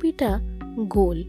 পৃথিবীটা 0.00 0.38
গোল। 0.76 1.24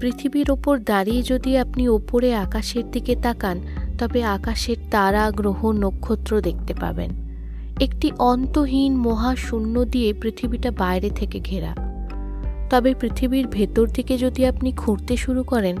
পৃথিবীর 0.00 0.50
ওপর 0.50 0.78
দাঁড়িয়ে 0.78 1.22
যদি 1.22 1.58
আপনি 1.58 1.88
ওপরে 1.88 2.34
আকাশের 2.34 2.90
দিকে 2.90 3.16
তাকান, 3.16 3.60
তবে 3.98 4.24
আকাশের 4.24 4.76
তারা, 4.90 5.30
গ্রহ, 5.30 5.72
নক্ষত্র 5.72 6.40
দেখতে 6.40 6.74
পাবেন। 6.74 7.10
একটি 7.80 8.10
অন্তহীন 8.18 8.96
মহাশূন্য 8.96 9.84
দিয়ে 9.84 10.12
পৃথিবীটা 10.12 10.70
বাইরে 10.70 11.10
থেকে 11.10 11.40
ঘেরা। 11.40 11.74
তবে 12.70 12.94
পৃথিবীর 12.94 13.46
ভেতর 13.46 13.86
দিকে 13.86 14.18
যদি 14.18 14.46
আপনি 14.46 14.72
খুঁড়তে 14.72 15.16
শুরু 15.16 15.42
করেন, 15.42 15.76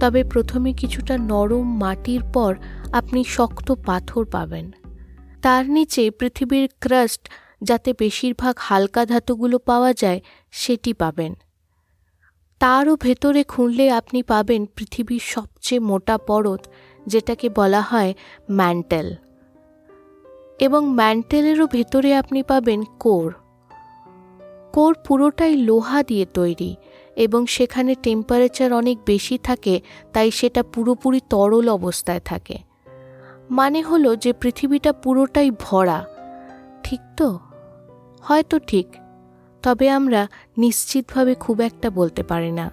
তবে 0.00 0.24
প্রথমে 0.24 0.72
কিছুটা 0.72 1.18
নরম 1.18 1.78
মাটির 1.78 2.22
পর 2.32 2.56
আপনি 2.92 3.24
শক্ত 3.24 3.72
পাথর 3.72 4.24
পাবেন। 4.24 4.70
তার 5.42 5.70
নিচে 5.70 6.10
পৃথিবীর 6.10 6.68
ক্রাস্ট, 6.80 7.28
যাতে 7.62 7.94
বেশিরভাগ 7.98 8.54
হালকা 8.58 9.06
ধাতুগুলো 9.06 9.58
পাওয়া 9.58 9.92
যায়, 9.92 10.20
সেটি 10.50 10.92
পাবেন। 10.92 11.34
তারও 12.60 12.96
ভেতরে 12.96 13.44
খুঁড়লে 13.44 13.90
আপনি 13.90 14.22
পাবেন 14.22 14.66
পৃথিবীর 14.66 15.20
সবচেয়ে 15.24 15.78
মোটা 15.78 16.18
পরত, 16.18 16.60
যেটাকে 17.06 17.48
বলা 17.48 17.80
হয় 17.80 18.14
ম্যান্টেল। 18.50 19.14
এবং 20.58 20.88
ম্যান্টেলেরও 20.88 21.66
ভেতরে 21.66 22.14
আপনি 22.14 22.42
পাবেন 22.42 22.82
কোর। 22.82 23.34
কোর 24.72 24.96
পুরোটাই 25.06 25.56
লোহা 25.56 26.02
দিয়ে 26.02 26.26
তৈরি, 26.34 26.76
এবং 27.16 27.46
সেখানে 27.46 27.94
টেম্পারেচার 28.02 28.72
অনেক 28.72 28.98
বেশি 29.06 29.38
থাকে, 29.38 29.80
তাই 30.12 30.30
সেটা 30.30 30.62
পুরোপুরি 30.62 31.20
তরল 31.30 31.68
অবস্থায় 31.68 32.20
থাকে। 32.20 32.58
মানে 33.50 33.82
হলো 33.82 34.16
যে 34.16 34.32
পৃথিবীটা 34.32 34.92
পুরোটাই 34.92 35.50
ভরা। 35.50 36.04
ঠিক 36.82 37.00
তো? 37.16 37.38
হয়তো 38.22 38.58
ঠিক। 38.58 38.86
তবে 39.62 39.90
আমরা 39.90 40.28
নিশ্চিতভাবে 40.58 41.34
খুব 41.34 41.60
একটা 41.60 41.90
বলতে 41.90 42.22
পারি 42.22 42.52
না। 42.52 42.70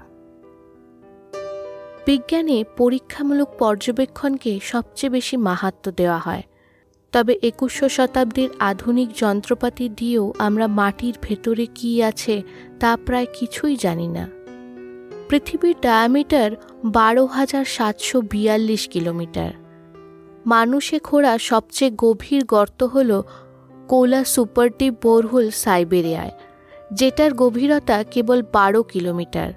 বিজ্ঞানে 2.05 2.63
পরীক্ষামূলক 2.77 3.49
পর্যবেক্ষণকে 3.59 4.59
সবচেয়ে 4.63 5.11
বেশি 5.11 5.37
মাহাত্ম 5.37 5.91
দেওয়া 5.91 6.17
হয়। 6.17 6.43
তবে 7.11 7.39
একুশশো 7.43 7.89
শতাব্দীর 7.89 8.49
আধুনিক 8.59 9.09
যন্ত্রপাতি 9.15 9.89
দিয়েও 9.89 10.33
আমরা 10.39 10.67
মাটির 10.67 11.15
ভেতরে 11.21 11.65
কি 11.75 12.03
আছে 12.03 12.43
তা 12.79 12.97
প্রায় 13.05 13.25
কিছুই 13.33 13.75
জানি 13.75 14.07
না। 14.07 14.27
পৃথিবীর 15.29 15.75
ডায়ামিটার 15.81 16.51
বারো 16.85 17.25
হাজার 17.25 17.65
সাতশো 17.65 18.21
বিয়াল্লিশ 18.21 18.87
কিলোমিটার। 18.87 19.51
মানুষে 20.45 20.99
খোঁড়া 20.99 21.37
সবচেয়ে 21.37 21.91
গভীর 21.97 22.45
গর্ত 22.45 22.83
হল 22.83 23.21
কোলা 23.87 24.23
সুপারটিপ 24.23 24.93
বোরহুল 25.01 25.49
সাইবেরিয়ায়। 25.49 26.31
যেটার 26.93 27.33
গভীরতা 27.33 28.03
কেবল 28.03 28.43
বারো 28.53 28.83
কিলোমিটার 28.83 29.53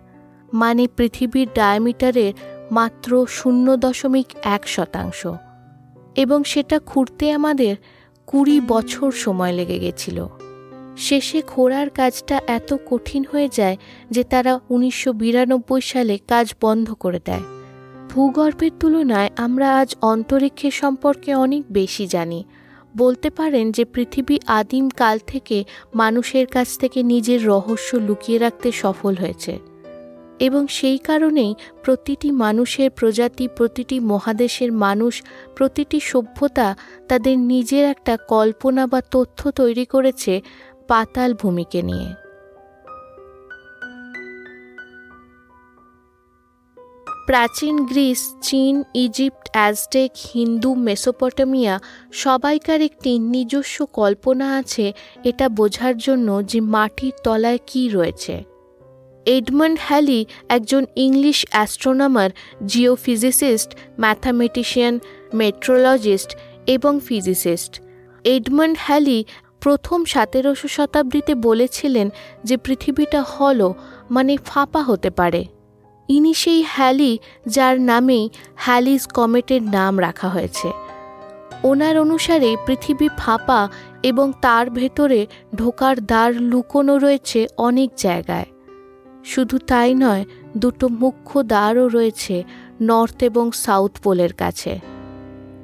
মানে 0.52 0.88
পৃথিবীর 0.96 1.48
ডায়ামিটারের 1.54 2.32
মাত্র 2.70 3.26
শূন্য 3.26 3.76
দশমিক 3.76 4.26
এক 4.42 4.68
শতাংশ। 4.68 5.26
এবং 6.16 6.44
সেটা 6.44 6.78
খুঁড়তে 6.78 7.32
আমাদের 7.32 7.76
কুড়ি 8.26 8.60
বছর 8.60 9.12
সময় 9.12 9.52
লেগে 9.52 9.78
গেছিল। 9.78 10.26
শেষে 10.96 11.42
খোঁড়ার 11.42 11.90
কাজটা 11.90 12.40
এত 12.46 12.74
কঠিন 12.90 13.24
হয়ে 13.32 13.48
যায় 13.52 13.76
যে 14.10 14.24
তারা 14.24 14.60
উনিশশো 14.68 15.12
বিরানব্বই 15.12 15.80
সালে 15.80 16.18
কাজ 16.28 16.54
বন্ধ 16.60 16.92
করে 16.92 17.20
দেয়। 17.24 17.40
ভূগর্ভের 18.10 18.70
তুলনায় 18.80 19.30
আমরা 19.36 19.78
আজ 19.78 19.96
অন্তরিক্ষের 20.02 20.70
সম্পর্কে 20.70 21.34
অনেক 21.34 21.64
বেশি 21.70 22.06
জানি। 22.06 22.44
বলতে 22.96 23.30
পারেন 23.30 23.72
যে 23.72 23.84
পৃথিবী 23.84 24.38
আদিম 24.46 24.88
কাল 24.88 25.18
থেকে 25.26 25.64
মানুষের 25.94 26.46
কাছ 26.46 26.78
থেকে 26.78 27.02
নিজের 27.02 27.46
রহস্য 27.46 27.96
লুকিয়ে 27.96 28.38
রাখতে 28.38 28.72
সফল 28.72 29.14
হয়েছে। 29.14 29.58
এবং 30.40 30.66
সেই 30.66 30.98
কারণেই 30.98 31.54
প্রতিটি 31.82 32.30
মানুষের 32.30 32.90
প্রজাতি, 32.90 33.48
প্রতিটি 33.56 34.00
মহাদেশের 34.00 34.72
মানুষ, 34.72 35.22
প্রতিটি 35.56 36.00
সভ্যতা 36.00 36.76
তাদের 37.08 37.38
নিজের 37.38 37.84
একটা 37.84 38.16
কল্পনা 38.16 38.86
বা 38.86 39.00
তথ্য 39.00 39.50
তৈরি 39.50 39.84
করেছে 39.84 40.42
পাতাল 40.88 41.34
ভূমিকে 41.34 41.82
নিয়ে। 41.82 42.29
প্রাচীন 47.30 47.76
গ্রিস, 47.86 48.20
চীন, 48.42 48.74
ইজিপ্ট, 48.94 49.44
অ্যাজটেক, 49.52 50.10
হিন্দু, 50.34 50.70
মেসোপটেমিয়া 50.74 51.74
সবাইকার 52.12 52.80
একটি 52.80 53.18
নিজস্ব 53.18 53.86
কল্পনা 53.92 54.46
আছে, 54.56 54.92
এটা 55.24 55.48
বোঝার 55.48 55.94
জন্য 55.96 56.28
যে 56.44 56.60
মাটির 56.74 57.14
তলায় 57.24 57.60
কি 57.66 57.82
রয়েছে। 57.88 58.34
এডমন্ড 59.26 59.78
হ্যালি 59.82 60.20
একজন 60.48 60.82
English 60.96 61.38
astronomer, 61.50 62.30
geophysicist, 62.66 63.70
mathematician, 64.00 64.94
meteorologist 65.34 66.30
এবং 66.66 66.92
ফিজিসিস্ট। 67.00 67.72
এডমন্ড 68.24 68.76
হ্যালি 68.80 69.18
প্রথম 69.60 69.98
সতেরোশো 70.04 70.68
শতাব্দীতে 70.68 71.34
বলেছিলেন 71.34 72.06
যে 72.44 72.56
পৃথিবীটা 72.56 73.20
হল 73.22 73.60
মানে 74.10 74.32
ফাঁপা 74.44 74.82
হতে 74.82 75.10
পারে। 75.10 75.42
ইনি 76.10 76.34
সেই 76.34 76.64
হ্যালি 76.68 77.18
যার 77.46 77.80
নামেই 77.80 78.30
হ্যালিস 78.56 79.06
কমেটের 79.06 79.62
নাম 79.62 80.00
রাখা 80.00 80.28
হয়েছে। 80.28 80.70
ওনার 81.64 81.98
অনুসারে 81.98 82.56
পৃথিবী 82.66 83.08
ফাঁপা 83.18 83.68
এবং 84.02 84.32
তার 84.40 84.70
ভেতরে 84.70 85.26
ঢোকার 85.54 86.06
দ্বার 86.06 86.34
লুকোনো 86.42 86.98
রয়েছে 86.98 87.46
অনেক 87.56 87.90
জায়গায়। 87.96 88.44
শুধু 89.24 89.58
তাই 89.58 89.94
নয়, 89.94 90.24
দুটো 90.56 90.88
মুখ্য 90.88 91.42
দ্বারও 91.42 91.88
রয়েছে 91.88 92.44
নর্থ 92.82 93.22
এবং 93.22 93.50
সাউথ 93.50 94.00
পোলের 94.00 94.32
কাছে। 94.32 94.80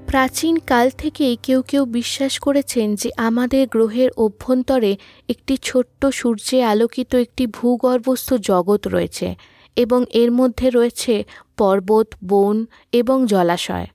প্রাচীন 0.07 0.57
কাল 0.57 0.91
থেকেই 0.91 1.37
কেউ 1.43 1.63
কেউ 1.63 1.85
বিশ্বাস 1.85 2.39
করেছেন 2.39 2.95
যে 2.95 3.11
আমাদের 3.17 3.69
গ্রহের 3.69 4.11
অভ্যন্তরে 4.17 4.97
একটি 5.29 5.57
ছোট্ট 5.63 6.07
সূর্যে 6.07 6.63
আলোকিত 6.63 7.15
একটি 7.15 7.47
ভূগর্ভস্থ 7.47 8.35
জগৎ 8.35 8.87
রয়েছে। 8.87 9.56
এবং 9.77 10.05
এর 10.13 10.31
মধ্যে 10.31 10.71
রয়েছে 10.71 11.25
পর্বত, 11.57 12.15
বন 12.25 12.67
এবং 12.93 13.27
জলাশয়। 13.27 13.87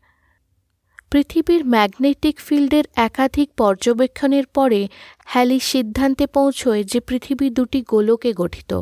পৃথিবীর 1.12 1.66
ম্যাগনেটিক 1.66 2.40
ফিল্ডের 2.40 2.84
একাধিক 2.96 3.50
পর্যবেক্ষণের 3.58 4.46
পরে 4.48 4.88
হ্যালি 5.26 5.60
সিদ্ধান্তে 5.60 6.28
পৌঁছয় 6.28 6.84
যে 6.84 7.00
পৃথিবী 7.00 7.50
দুটি 7.50 7.82
গোলকে 7.82 8.34
গঠিত, 8.34 8.82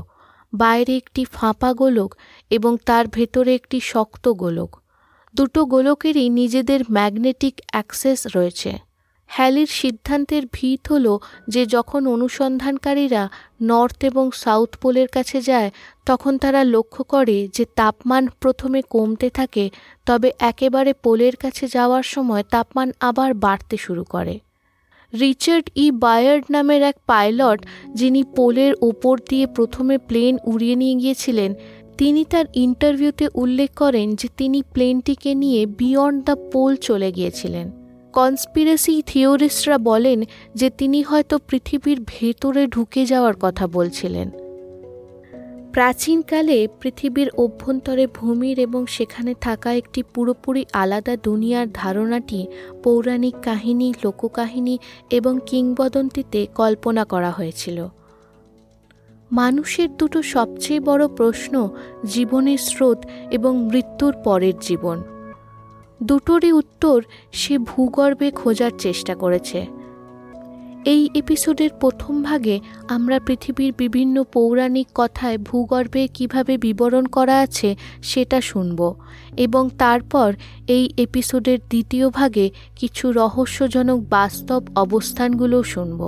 বাইরে 0.54 0.98
একটি 0.98 1.26
ফাঁপা 1.26 1.74
গোলক 1.74 2.16
এবং 2.50 2.78
তার 2.86 3.08
ভেতরে 3.08 3.56
একটি 3.56 3.80
শক্ত 3.84 4.28
গোলক। 4.30 4.72
দুটো 5.36 5.66
গোলকেরই 5.66 6.30
নিজেদের 6.30 6.80
ম্যাগনেটিক 6.92 7.62
অ্যাক্সেস 7.68 8.28
রয়েছে। 8.36 8.89
হ্যালির 9.30 9.68
সিদ্ধান্তের 9.68 10.44
ভিত 10.54 10.92
হল 10.92 11.18
যে 11.48 11.66
যখন 11.66 12.08
অনুসন্ধানকারীরা 12.08 13.30
নর্থ 13.62 14.04
এবং 14.04 14.32
সাউথ 14.32 14.78
পোলের 14.78 15.08
কাছে 15.08 15.42
যায়, 15.42 15.72
তখন 16.06 16.38
তারা 16.38 16.64
লক্ষ্য 16.64 17.04
করে 17.04 17.48
যে 17.54 17.66
তাপমান 17.76 18.28
প্রথমে 18.40 18.82
কমতে 18.90 19.30
থাকে, 19.30 19.70
তবে 20.06 20.32
একেবারে 20.40 20.94
পোলের 20.94 21.36
কাছে 21.36 21.68
যাওয়ার 21.68 22.04
সময় 22.04 22.44
তাপমান 22.50 22.92
আবার 23.00 23.34
বাড়তে 23.34 23.78
শুরু 23.78 24.04
করে। 24.04 24.40
রিচার্ড 25.20 25.70
ই. 25.76 25.92
বায়ার্ড 25.92 26.44
নামের 26.52 26.82
এক 26.82 26.96
পাইলট, 27.08 27.66
যিনি 27.94 28.24
পোলের 28.24 28.74
ওপর 28.82 29.20
দিয়ে 29.30 29.48
প্রথমে 29.48 29.98
প্লেন 29.98 30.38
উড়িয়ে 30.46 30.76
নিয়ে 30.76 30.96
গিয়েছিলেন, 30.96 31.54
তিনি 31.98 32.26
তার 32.26 32.46
ইন্টারভিউতে 32.54 33.28
উল্লেখ 33.36 33.70
করেন 33.76 34.16
যে 34.16 34.28
তিনি 34.38 34.64
প্লেনটিকে 34.74 35.36
নিয়ে 35.36 35.66
বিয়ন্ড 35.66 36.24
দ্য 36.26 36.36
পোল 36.52 36.76
চলে 36.76 37.12
গিয়েছিলেন। 37.12 37.79
কনস্পিরেসি 38.14 39.02
থিওরিস্টরা 39.06 39.78
বলেন 39.78 40.24
যে 40.56 40.70
তিনি 40.70 41.02
হয়তো 41.02 41.40
পৃথিবীর 41.48 42.02
ভেতরে 42.08 42.68
ঢুকে 42.68 43.06
যাওয়ার 43.06 43.34
কথা 43.42 43.68
বলছিলেন। 43.68 44.30
প্রাচীনকালে 45.74 46.68
পৃথিবীর 46.82 47.30
অভ্যন্তরে 47.30 48.08
ভূমির 48.08 48.60
এবং 48.60 48.86
সেখানে 48.86 49.34
থাকা 49.42 49.74
একটি 49.74 50.04
পুরোপুরি 50.04 50.66
আলাদা 50.74 51.18
দুনিয়ার 51.24 51.68
ধারণাটি 51.74 52.48
পৌরাণিক 52.84 53.36
কাহিনী, 53.44 53.94
লোককাহিনী 54.04 54.78
এবং 55.10 55.40
কিংবদন্তিতে 55.46 56.48
কল্পনা 56.56 57.06
করা 57.06 57.32
হয়েছিল। 57.32 57.88
মানুষের 59.32 59.98
দুটো 59.98 60.22
সবচেয়ে 60.22 60.80
বড় 60.80 61.08
প্রশ্ন 61.08 61.70
জীবনের 62.06 62.58
স্রোত 62.58 63.06
এবং 63.32 63.66
মৃত্যুর 63.66 64.16
পরের 64.24 64.54
জীবন। 64.62 65.04
দুটোরই 66.04 66.52
উত্তর 66.52 67.02
সে 67.32 67.58
ভূগর্ভে 67.58 68.32
খোঁজার 68.32 68.72
চেষ্টা 68.78 69.16
করেছে। 69.16 69.68
এই 70.86 71.10
এপিসোডের 71.16 71.70
প্রথম 71.80 72.24
ভাগে 72.24 72.60
আমরা 72.88 73.20
পৃথিবীর 73.20 73.74
বিভিন্ন 73.78 74.24
পৌরাণিক 74.24 74.88
কথায় 74.96 75.38
ভূগর্ভে 75.38 76.08
কীভাবে 76.08 76.58
বিবরণ 76.58 77.06
করা 77.06 77.40
আছে 77.40 77.76
সেটা 78.04 78.42
শুনব 78.42 78.96
এবং 79.38 79.70
তারপর 79.78 80.34
এই 80.68 80.94
এপিসোডের 80.98 81.60
দ্বিতীয় 81.60 82.10
ভাগে 82.10 82.50
কিছু 82.76 83.12
রহস্যজনক 83.12 84.00
বাস্তব 84.10 84.64
অবস্থানগুলো 84.76 85.64
শুনব। 85.64 86.02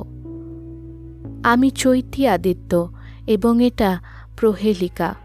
আমি 1.43 1.71
চৈতি 1.71 2.27
আদিত্য 2.27 2.93
এবং 3.27 3.65
এটা 3.65 3.99
প্রহেলিকা। 4.37 5.15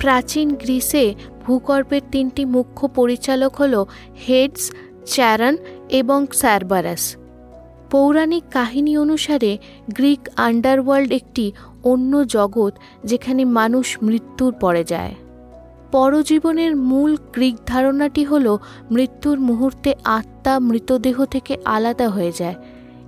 প্রাচীন 0.00 0.48
গ্রিসে 0.54 1.14
ভূগর্ভের 1.44 2.02
তিনটি 2.12 2.44
মুখ্য 2.44 2.88
পরিচালক 2.88 3.52
হল 3.56 3.84
হেডস, 4.28 4.64
চ্যারন 5.06 5.56
এবং 5.90 6.26
স্যারবারাস। 6.32 7.16
পৌরাণিক 7.90 8.44
কাহিনী 8.50 8.92
অনুসারে 8.98 9.58
গ্রিক 9.94 10.28
আন্ডারওয়ার্ল্ড 10.36 11.12
একটি 11.12 11.52
অন্য 11.84 12.12
জগৎ 12.26 12.72
যেখানে 13.04 13.44
মানুষ 13.44 13.86
মৃত্যুর 14.02 14.52
পরে 14.52 14.84
যায়। 14.84 15.14
পরজীবনের 15.92 16.76
মূল 16.76 17.16
গ্রিক 17.34 17.56
ধারণাটি 17.66 18.24
হল 18.24 18.58
মৃত্যুর 18.90 19.40
মুহূর্তে 19.40 19.94
আত্মা 20.04 20.54
মৃতদেহ 20.58 21.24
থেকে 21.24 21.56
আলাদা 21.64 22.08
হয়ে 22.08 22.32
যায় 22.32 22.56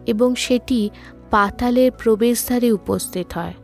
এবং 0.07 0.35
সেটি 0.35 0.91
পাতালের 1.31 1.91
প্রবেশদ্বারে 1.91 2.73
উপস্থিত 2.73 3.29
হয়। 3.35 3.55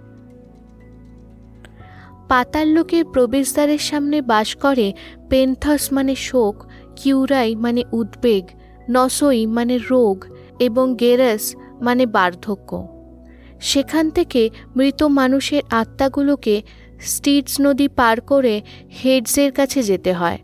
পাতাল 2.28 2.66
লোকের 2.68 3.04
প্রবেশদ্বারের 3.04 3.78
সামনে 3.78 4.22
বাস 4.22 4.54
করে 4.54 4.92
পেন্থস 5.30 5.92
মানে 5.92 6.14
শোক, 6.14 6.66
কিউরাই 6.96 7.54
মানে 7.54 7.82
উদ্বেগ, 7.92 8.44
নসই 8.90 9.46
মানে 9.46 9.78
রোগ 9.90 10.24
এবং 10.58 10.96
গেরাস 10.96 11.56
মানে 11.80 12.06
বার্ধক্য। 12.06 12.70
সেখান 13.60 14.10
থেকে 14.10 14.50
মৃত 14.76 15.02
মানুষের 15.02 15.62
আত্মাগুলোকে 15.70 16.62
স্টিটস 17.00 17.60
নদী 17.60 17.88
পার 17.88 18.20
করে 18.20 18.60
হেডসের 19.04 19.52
কাছে 19.52 19.82
যেতে 19.82 20.12
হয়। 20.12 20.38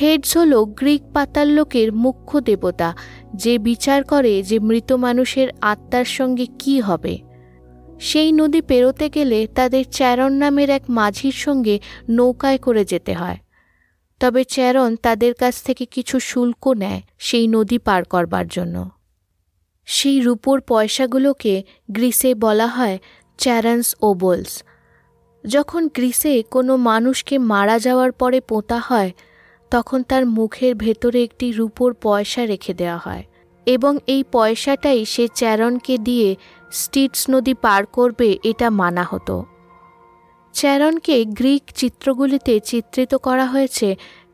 হেডস 0.00 0.36
হল 0.36 0.64
গ্রিক 0.64 1.02
পাতাল 1.14 1.48
লোকের 1.48 1.92
মুখ্য 1.92 2.40
দেবতা, 2.40 2.94
যে 3.34 3.58
বিচার 3.58 4.04
করে 4.04 4.42
যে 4.42 4.58
মৃত 4.58 4.92
মানুষের 4.92 5.48
আত্মার 5.60 6.04
সঙ্গে 6.04 6.46
কি 6.58 6.80
হবে। 6.80 7.14
সেই 8.04 8.30
নদী 8.32 8.60
পেরোতে 8.60 9.06
গেলে 9.08 9.38
তাদের 9.54 9.84
চ্যারন 9.90 10.32
নামের 10.32 10.68
এক 10.70 10.84
মাঝির 10.88 11.36
সঙ্গে 11.44 11.76
নৌকায় 12.10 12.58
করে 12.58 12.82
যেতে 12.84 13.12
হয়। 13.14 13.38
তবে 14.20 14.42
চ্যারন 14.44 14.90
তাদের 14.96 15.32
কাছ 15.34 15.54
থেকে 15.62 15.84
কিছু 15.86 16.16
শুল্ক 16.20 16.64
নেয় 16.76 17.00
সেই 17.18 17.46
নদী 17.46 17.78
পার 17.78 18.02
করবার 18.04 18.46
জন্য। 18.46 18.76
সেই 19.88 20.18
রূপোর 20.20 20.56
পয়সাগুলোকে 20.68 21.54
গ্রিসে 21.90 22.30
বলা 22.34 22.66
হয় 22.66 22.96
চ্যারান্স 23.38 23.86
ওবলস 24.02 24.52
যখন 25.44 25.82
গ্রিসে 25.88 26.34
কোনো 26.50 26.72
মানুষকে 26.76 27.34
মারা 27.52 27.76
যাওয়ার 27.78 28.12
পরে 28.12 28.38
পোঁতা 28.40 28.78
হয়, 28.78 29.10
তখন 29.72 30.00
তার 30.02 30.24
মুখের 30.26 30.72
ভেতরে 30.74 31.18
একটি 31.22 31.46
রূপোর 31.52 31.90
পয়সা 32.02 32.42
রেখে 32.46 32.74
দেওয়া 32.74 32.98
হয় 32.98 33.24
এবং 33.66 33.92
এই 34.06 34.22
পয়সাটাই 34.32 35.00
সে 35.04 35.24
চ্যারনকে 35.34 35.94
দিয়ে 35.98 36.30
স্টিটস 36.74 37.22
নদী 37.30 37.54
পার 37.54 37.82
করবে 37.86 38.28
এটা 38.44 38.68
মানা 38.70 39.04
হতো। 39.10 39.36
চ্যারনকে 40.54 41.24
গ্রিক 41.24 41.62
চিত্রগুলিতে 41.74 42.54
চিত্রিত 42.60 43.12
করা 43.14 43.46
হয়েছে, 43.46 43.88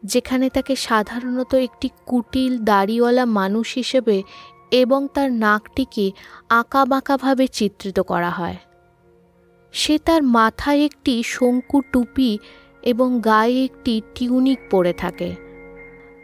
যেখানে 0.04 0.46
তাকে 0.50 0.74
সাধারণত 0.76 1.52
একটি 1.54 1.88
কুটিল 2.06 2.52
দাড়িওয়ালা 2.58 3.24
মানুষ 3.38 3.74
হিসেবে 3.74 4.22
এবং 4.72 5.00
তার 5.14 5.32
নাকটিকে 5.32 6.06
আঁকাবাঁকাভাবে 6.48 7.46
চিত্রিত 7.48 7.98
করা 8.00 8.30
হয়। 8.30 8.56
সে 9.72 9.94
তার 9.98 10.22
মাথায় 10.22 10.80
একটি 10.84 11.22
শঙ্কু 11.26 11.78
টুপি 11.92 12.38
এবং 12.82 13.08
গায়ে 13.20 13.64
একটি 13.64 13.94
টিউনিক 14.14 14.58
পরে 14.70 14.92
থাকে। 14.92 15.30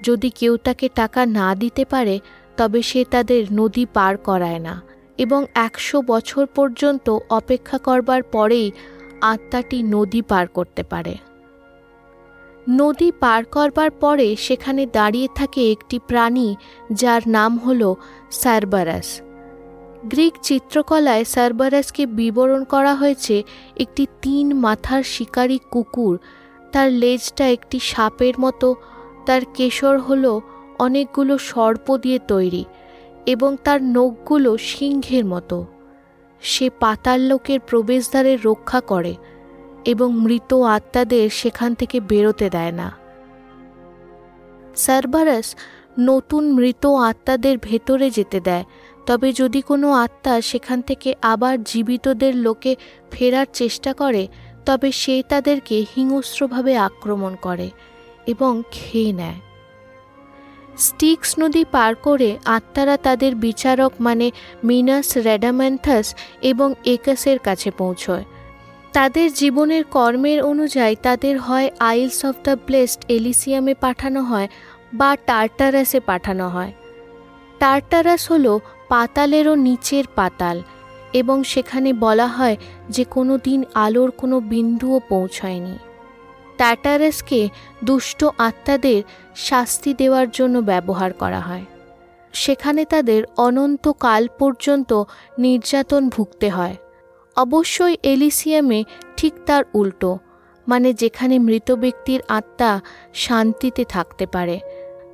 যদি 0.03 0.29
কেউ 0.31 0.57
তাকে 0.57 0.87
টাকা 0.95 1.27
না 1.27 1.49
দিতে 1.55 1.85
পারে, 1.85 2.17
তবে 2.57 2.81
সে 2.83 3.01
তাদের 3.11 3.43
নদী 3.53 3.85
পার 3.95 4.15
করায় 4.17 4.59
না। 4.59 4.75
এবং 5.19 5.47
একশো 5.55 6.03
বছর 6.03 6.47
পর্যন্ত 6.47 7.19
অপেক্ষা 7.31 7.79
করবার 7.79 8.23
পরেই 8.23 8.73
আত্মাটি 9.21 9.83
নদী 9.83 10.23
পার 10.23 10.47
করতে 10.49 10.83
পারে। 10.83 11.15
নদী 12.69 13.13
পার 13.21 13.45
করবার 13.45 13.91
পরে 13.91 14.37
সেখানে 14.37 14.87
দাঁড়িয়ে 14.87 15.29
থাকে 15.35 15.73
একটি 15.73 15.99
প্রাণী 15.99 16.57
যার 16.93 17.23
নাম 17.27 17.59
হল 17.59 17.95
সারবারাস। 18.31 19.21
গ্রিক 20.05 20.35
চিত্রকলায় 20.43 21.25
সারবারাসকে 21.25 22.07
বিবরণ 22.07 22.65
করা 22.65 22.95
হয়েছে 22.95 23.43
একটি 23.77 24.07
তিন 24.23 24.55
মাথার 24.55 25.03
শিকারী 25.03 25.59
কুকুর, 25.71 26.19
তার 26.73 26.93
লেজটা 26.93 27.49
একটি 27.49 27.79
সাপের 27.79 28.35
মতো, 28.41 28.75
তার 29.27 29.41
কেশর 29.55 29.99
হল 29.99 30.41
অনেকগুলো 30.79 31.39
সর্প 31.39 31.97
দিয়ে 31.97 32.19
তৈরি। 32.19 32.65
এবং 33.27 33.57
তার 33.65 33.83
নখগুলো 33.83 34.57
সিংহের 34.59 35.25
মতো। 35.25 35.67
সে 36.43 36.71
পাতাল 36.81 37.21
লোকের 37.21 37.61
প্রবেশদ্বারে 37.61 38.39
রক্ষা 38.45 38.81
করে 38.81 39.15
এবং 39.85 40.21
মৃত 40.21 40.55
আত্মাদের 40.55 41.31
সেখান 41.31 41.75
থেকে 41.75 42.01
বেরোতে 42.01 42.51
দেয় 42.51 42.73
না। 42.73 42.89
সারবারাস 44.77 45.57
নতুন 45.99 46.53
মৃত 46.53 46.87
আত্মাদের 46.87 47.59
ভেতরে 47.59 48.11
যেতে 48.11 48.41
দেয়, 48.41 48.65
তবে 49.07 49.33
যদি 49.33 49.63
কোনো 49.63 49.93
আত্মা 49.93 50.41
সেখান 50.41 50.83
থেকে 50.83 51.15
আবার 51.23 51.63
জীবিতদের 51.63 52.37
লোকে 52.37 52.77
ফেরার 53.11 53.47
চেষ্টা 53.53 53.93
করে, 53.93 54.29
তবে 54.67 54.93
সে 54.93 55.23
তাদেরকে 55.29 55.85
হিংস্রভাবে 55.97 56.77
আক্রমণ 56.77 57.37
করে 57.43 57.71
এবং 58.27 58.63
খেয়ে 58.73 59.13
নেয়। 59.13 59.46
স্টিক্স 60.77 61.39
নদী 61.39 61.65
পার 61.73 61.95
করে 61.95 62.39
আত্মারা 62.45 62.97
তাদের 62.97 63.35
বিচারক 63.35 63.93
মানে 64.01 64.31
মিনাস 64.65 65.17
রেডাম্যান্থাস 65.17 66.15
এবং 66.43 66.75
একাসের 66.85 67.39
কাছে 67.39 67.71
পৌঁছয়। 67.71 68.25
তাদের 68.93 69.33
জীবনের 69.33 69.85
কর্মের 69.85 70.43
অনুযায়ী 70.43 70.97
তাদের 71.03 71.39
হয় 71.39 71.71
আইলস 71.79 72.25
অফ 72.25 72.35
দ্য 72.45 72.57
ব্লেসড 72.67 73.05
এলিসিয়ামে 73.09 73.75
পাঠানো 73.75 74.23
হয় 74.23 74.49
বা 74.93 75.17
টার্টারাসে 75.27 76.01
পাঠানো 76.01 76.49
হয়। 76.49 76.73
টার্টারাস 77.59 78.33
হল 78.33 78.59
পাতালেরও 78.89 79.55
নিচের 79.55 80.05
পাতাল 80.15 80.63
এবং 81.13 81.45
সেখানে 81.45 81.93
বলা 81.93 82.27
হয় 82.27 82.57
যে 82.91 83.05
কোনো 83.05 83.39
দিন 83.39 83.65
আলোর 83.75 84.11
কোনো 84.11 84.41
বিন্দুও 84.41 85.01
পৌঁছায়নি। 85.09 85.79
টাটারেসকে 86.59 87.49
দুষ্ট 87.85 88.25
আত্মাদের 88.39 89.03
শাস্তি 89.37 89.95
দেওয়ার 89.95 90.31
জন্য 90.31 90.59
ব্যবহার 90.59 91.13
করা 91.13 91.41
হয়। 91.41 91.65
সেখানে 92.33 92.85
তাদের 92.85 93.25
অনন্তকাল 93.37 94.29
পর্যন্ত 94.39 95.05
নির্যাতন 95.39 96.09
ভুগতে 96.09 96.49
হয়। 96.51 96.77
অবশ্যই 97.37 97.97
এলিসিয়ামে 98.03 98.85
ঠিক 99.17 99.35
তার 99.47 99.65
উল্টো 99.75 100.19
মানে 100.69 100.93
যেখানে 100.93 101.39
মৃত 101.39 101.73
ব্যক্তির 101.73 102.21
আত্মা 102.29 102.81
শান্তিতে 103.15 103.85
থাকতে 103.85 104.27
পারে। 104.27 104.61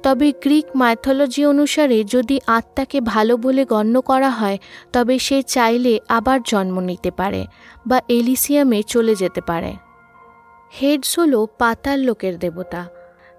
তবে 0.02 0.32
গ্রিক 0.42 0.64
মাইথোলজি 0.74 1.46
অনুসারে 1.46 2.04
যদি 2.04 2.40
আত্মাকে 2.46 3.00
ভালো 3.00 3.36
বলে 3.36 3.64
গণ্য 3.64 4.00
করা 4.00 4.30
হয়, 4.30 4.58
তবে 4.92 5.18
সে 5.18 5.42
চাইলে 5.42 6.00
আবার 6.08 6.38
জন্ম 6.42 6.80
নিতে 6.80 7.10
পারে 7.10 7.46
বা 7.86 8.00
এলিসিয়ামে 8.08 8.82
চলে 8.82 9.14
যেতে 9.14 9.40
পারে। 9.40 9.72
হেডস 10.80 11.18
হল 11.18 11.46
পাতাল 11.58 12.00
লোকের 12.00 12.38
দেবতা। 12.38 12.88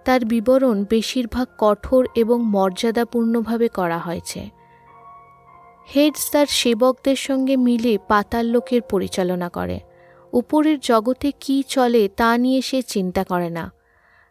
তার 0.05 0.25
বিবরণ 0.25 0.85
বেশিরভাগ 0.89 1.47
কঠোর 1.57 2.07
এবং 2.15 2.43
মর্যাদাপূর্ণভাবে 2.45 3.67
করা 3.67 3.97
হয়েছে। 3.97 4.49
হেডস 5.95 6.31
তার 6.31 6.45
সেবকদের 6.45 7.15
সঙ্গে 7.15 7.57
মিলে 7.57 7.97
পাতাল 8.07 8.45
লোকের 8.45 8.81
পরিচালনা 8.81 9.49
করে। 9.49 9.79
উপরের 10.33 10.79
জগতে 10.79 11.31
কি 11.39 11.63
চলে 11.67 12.07
তা 12.07 12.37
নিয়ে 12.37 12.61
সে 12.61 12.81
চিন্তা 12.81 13.23
করে 13.23 13.49
না। 13.49 13.71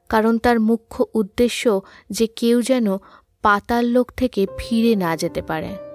কারণ 0.08 0.38
তার 0.38 0.60
মুখ্য 0.60 1.04
উদ্দেশ্য 1.14 1.80
যে 2.10 2.26
কেউ 2.26 2.62
যেন 2.62 2.96
পাতাল 3.42 3.84
লোক 3.84 4.12
থেকে 4.12 4.46
ফিরে 4.58 4.96
না 4.96 5.16
যেতে 5.16 5.42
পারে। 5.42 5.91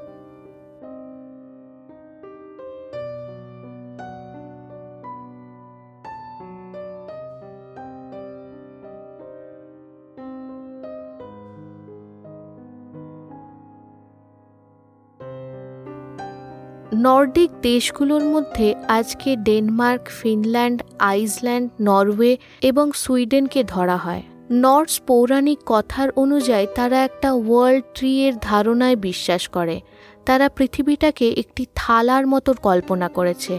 নর্ডিক 17.05 17.49
দেশগুলোর 17.61 18.23
মধ্যে 18.23 18.75
আজকে 18.87 19.35
ডেনমার্ক, 19.35 20.03
ফিনল্যান্ড, 20.21 20.79
আইসল্যান্ড, 20.99 21.67
নরওয়ে 21.81 22.37
এবং 22.61 22.91
সুইডেনকে 22.93 23.63
ধরা 23.63 23.97
হয়। 23.97 24.23
নর্স 24.51 25.01
পৌরাণিক 25.07 25.59
কথার 25.65 26.09
অনুযায়ী 26.15 26.67
তারা 26.75 26.97
একটা 27.03 27.29
ওয়ার্ল্ড 27.33 27.83
ট্রি 27.95 28.11
এর 28.21 28.33
ধারণায় 28.41 28.95
বিশ্বাস 28.95 29.47
করে। 29.47 29.81
তারা 30.25 30.49
পৃথিবীটাকে 30.49 31.27
একটি 31.31 31.63
থালার 31.75 32.27
মতো 32.27 32.53
কল্পনা 32.61 33.07
করেছে 33.07 33.55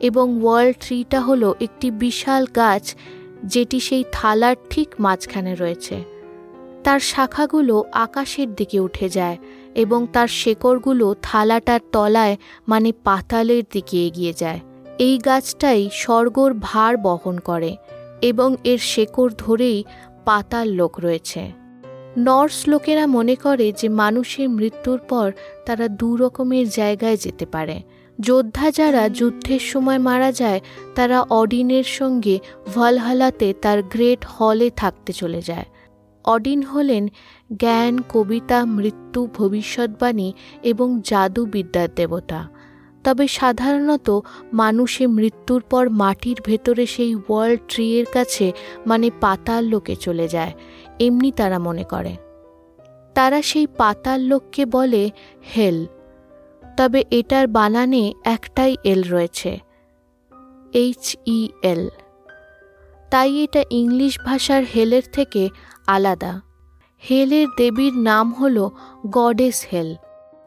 এবং 0.00 0.26
ওয়ার্ল্ড 0.42 0.76
ট্রিটা 0.80 1.20
হলো 1.20 1.54
একটি 1.60 1.90
বিশাল 1.90 2.46
গাছ 2.56 2.84
যেটি 3.44 3.80
সেই 3.80 4.04
থালার 4.12 4.56
ঠিক 4.70 4.88
মাঝখানে 4.98 5.54
রয়েছে। 5.54 5.96
তার 6.84 7.00
শাখাগুলো 7.00 7.84
আকাশের 7.92 8.54
দিকে 8.54 8.80
উঠে 8.80 9.08
যায় 9.08 9.38
এবং 9.74 10.06
তার 10.12 10.28
শেকড়গুলো 10.28 11.14
থালাটার 11.22 11.80
তলায় 11.92 12.36
মানে 12.68 12.92
পাতালের 13.04 13.62
দিকে 13.72 14.06
এগিয়ে 14.06 14.32
যায়। 14.32 14.60
এই 14.98 15.18
গাছটাই 15.18 15.90
স্বর্গর 15.92 16.54
ভার 16.60 16.96
বহন 16.96 17.38
করে 17.38 17.76
এবং 18.22 18.56
এর 18.64 18.78
শেকড় 18.78 19.32
ধরেই 19.38 19.84
পাতাল 20.24 20.68
লোক 20.68 21.00
রয়েছে। 21.00 21.52
নর্স 22.18 22.68
লোকেরা 22.68 23.06
মনে 23.06 23.34
করে 23.34 23.72
যে 23.72 23.88
মানুষের 23.88 24.48
মৃত্যুর 24.48 24.98
পর 24.98 25.32
তারা 25.66 25.88
দু 25.88 26.16
রকমের 26.16 26.68
জায়গায় 26.68 27.16
যেতে 27.16 27.46
পারে। 27.46 27.82
যোদ্ধা 28.20 28.70
যারা 28.70 29.08
যুদ্ধের 29.08 29.58
সময় 29.58 29.98
মারা 29.98 30.32
যায়, 30.32 30.60
তারা 30.94 31.22
অডিনের 31.22 31.84
সঙ্গে 31.84 32.38
ভলহালাতে 32.74 33.54
তার 33.62 33.82
গ্রেট 33.82 34.24
হলে 34.24 34.70
থাকতে 34.70 35.12
চলে 35.12 35.40
যায়। 35.40 35.64
অডিন 36.24 36.62
হলেন 36.62 37.08
জ্ঞান, 37.50 38.02
কবিতা, 38.08 38.64
মৃত্যু, 38.64 39.28
ভবিষ্যৎবাণী 39.34 40.32
এবং 40.62 41.00
জাদুবিদ্যার 41.04 41.88
দেবতা। 41.94 42.48
তবে 43.04 43.28
সাধারণত 43.28 44.20
মানুষে 44.52 45.06
মৃত্যুর 45.06 45.62
পর 45.62 45.90
মাটির 45.90 46.38
ভেতরে 46.44 46.86
সেই 46.86 47.14
ওয়ার্ল্ড 47.14 47.60
ট্রিয়ের 47.68 48.06
কাছে 48.12 48.52
মানে 48.86 49.10
পাতাল 49.20 49.64
লোকে 49.64 49.96
চলে 49.96 50.28
যায়, 50.28 50.52
এমনি 51.00 51.32
তারা 51.32 51.58
মনে 51.58 51.84
করে। 51.84 52.16
তারা 53.14 53.42
সেই 53.42 53.66
পাতাল 53.66 54.20
লোককে 54.20 54.66
বলে 54.66 55.10
হেল। 55.56 55.86
তবে 56.76 57.04
এটার 57.10 57.46
বানানে 57.46 58.14
একটাই 58.24 58.76
এল 58.84 59.02
রয়েছে, 59.02 59.58
এইচ 60.72 61.16
ই 61.26 61.48
এল। 61.62 61.88
তাই 63.10 63.44
এটা 63.44 63.62
ইংলিশ 63.70 64.18
ভাষার 64.24 64.62
হেলের 64.74 65.02
থেকে 65.12 65.48
আলাদা। 65.86 66.49
হেলের 67.10 67.46
দেবীর 67.56 67.96
নাম 67.96 68.32
হল 68.32 68.68
goddess 69.06 69.66
Hel. 69.72 69.94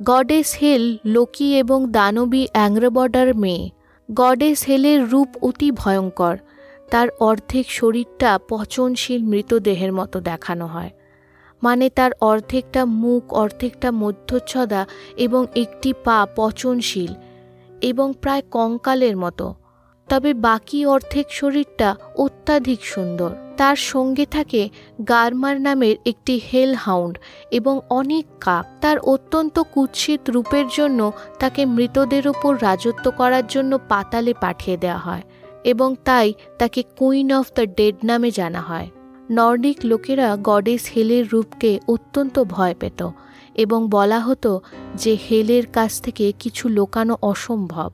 Goddess 0.03 0.57
Hel 0.61 0.97
Loki 1.05 1.57
এবং 1.57 1.91
দানবী 1.91 2.47
অ্যাংরবডার 2.51 3.35
মেয়ে। 3.35 3.69
গডেস 4.13 4.65
হেলের 4.67 5.09
রূপ 5.09 5.27
অতি 5.41 5.71
ভয়ঙ্কর। 5.71 6.37
তার 6.91 7.07
অর্ধেক 7.19 7.71
শরীরটা 7.71 8.39
পচনশীল 8.49 9.23
মৃতদেহের 9.23 9.93
মতো 9.93 10.19
দেখানো 10.19 10.65
হয়। 10.65 10.89
মানে 11.63 11.89
তার 11.89 12.11
অর্ধেকটা 12.21 12.85
মুখ, 12.85 13.33
অর্ধেকটা 13.33 13.91
মধ্যচ্ছদা 13.91 14.85
এবং 15.17 15.45
একটি 15.55 15.93
পা 16.03 16.27
পচনশীল 16.35 17.13
এবং 17.81 18.13
প্রায় 18.21 18.41
কঙ্কালের 18.51 19.17
মতো। 19.17 19.53
তবে 20.09 20.33
বাকি 20.33 20.85
অর্ধেক 20.85 21.25
শরীরটা 21.29 21.95
অত্যাধিক 22.17 22.85
সুন্দর। 22.85 23.35
তার 23.57 23.77
সঙ্গে 23.91 24.25
থাকে 24.25 24.61
গারমার 25.09 25.57
নামের 25.61 25.95
একটি 26.05 26.41
হেল 26.53 26.71
হাউন্ড 26.75 27.15
এবং 27.51 27.75
অনেক 27.89 28.25
কাক। 28.41 28.65
তার 28.81 28.97
অত্যন্ত 28.99 29.55
কুৎসিত 29.73 30.21
রূপের 30.29 30.65
জন্য 30.77 30.99
তাকে 31.39 31.61
মৃতদের 31.65 32.27
ওপর 32.27 32.51
রাজত্ব 32.61 33.05
করার 33.11 33.45
জন্য 33.47 33.71
পাতালে 33.89 34.33
পাঠিয়ে 34.41 34.77
দেওয়া 34.77 34.97
হয় 34.97 35.23
এবং 35.63 35.95
তাই 36.05 36.27
তাকে 36.59 36.83
কুইন 36.97 37.29
অফ 37.33 37.45
দ্য 37.55 37.65
ডেড 37.75 37.95
নামে 38.03 38.31
জানা 38.31 38.61
হয়। 38.61 38.89
নর্ডিক 39.31 39.77
লোকেরা 39.83 40.27
গডেস 40.43 40.83
হেলের 40.95 41.25
রূপকে 41.27 41.79
অত্যন্ত 41.87 42.35
ভয় 42.43 42.75
পেত 42.79 43.09
এবং 43.55 43.79
বলা 43.89 44.19
হতো 44.19 44.51
যে 44.95 45.17
হেলের 45.25 45.65
কাছ 45.67 45.91
থেকে 46.01 46.25
কিছু 46.39 46.69
লোকানো 46.69 47.13
অসম্ভব, 47.21 47.91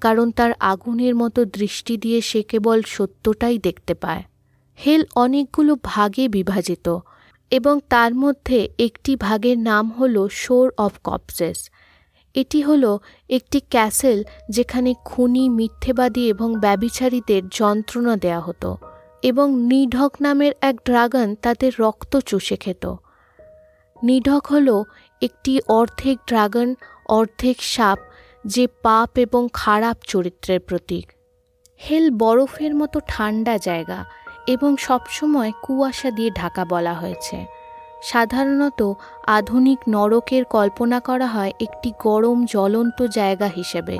কারণ 0.00 0.26
তার 0.30 0.52
আগুনের 0.60 1.14
মতো 1.14 1.40
দৃষ্টি 1.44 1.94
দিয়ে 1.96 2.18
সে 2.20 2.40
কেবল 2.42 2.78
সত্যটাই 2.86 3.58
দেখতে 3.58 3.94
পায়। 3.94 4.22
হেল 4.86 5.02
অনেকগুলো 5.14 5.72
ভাগে 5.84 6.28
বিভাজিত 6.28 6.86
এবং 7.50 7.74
তার 7.88 8.14
মধ্যে 8.14 8.68
একটি 8.78 9.16
ভাগের 9.16 9.58
নাম 9.58 9.84
হল 9.90 10.28
শোর 10.28 10.66
অফ 10.78 10.92
কপসেস। 11.04 11.58
এটি 12.34 12.60
হল 12.62 12.84
একটি 13.30 13.60
ক্যাসেল 13.70 14.18
যেখানে 14.50 14.94
খুনি, 15.04 15.48
মিথ্যেবাদী 15.48 16.28
এবং 16.28 16.48
ব্যবিচারীদের 16.60 17.42
যন্ত্রণা 17.48 18.16
দেয়া 18.16 18.40
হতো 18.40 18.70
এবং 19.22 19.46
নিঢক 19.60 20.12
নামের 20.20 20.52
এক 20.60 20.76
ড্রাগন 20.84 21.34
তাদের 21.34 21.72
রক্ত 21.78 22.16
চুষে 22.16 22.56
খেত। 22.56 22.94
নিঢক 24.02 24.46
হল 24.46 24.68
একটি 25.22 25.60
অর্ধেক 25.68 26.18
ড্রাগন, 26.26 26.74
অর্ধেক 27.08 27.62
সাপ 27.62 27.98
যে 28.46 28.66
পাপ 28.82 29.18
এবং 29.18 29.48
খারাপ 29.52 29.96
চরিত্রের 30.06 30.60
প্রতীক। 30.60 31.06
হেল 31.80 32.10
বরফের 32.10 32.74
মতো 32.74 32.98
ঠান্ডা 33.08 33.58
জায়গা 33.58 33.98
এবং 34.50 34.76
সবসময় 34.76 35.52
কুয়াশা 35.62 36.10
দিয়ে 36.10 36.30
ঢাকা 36.30 36.64
বলা 36.64 36.94
হয়েছে। 36.94 37.46
সাধারণত 38.02 38.80
আধুনিক 39.26 39.78
নরকের 39.88 40.44
কল্পনা 40.44 41.00
করা 41.00 41.26
হয় 41.26 41.52
একটি 41.60 41.92
গরম, 42.04 42.44
জ্বলন্ত 42.44 42.98
জায়গা 43.06 43.48
হিসেবে। 43.56 43.98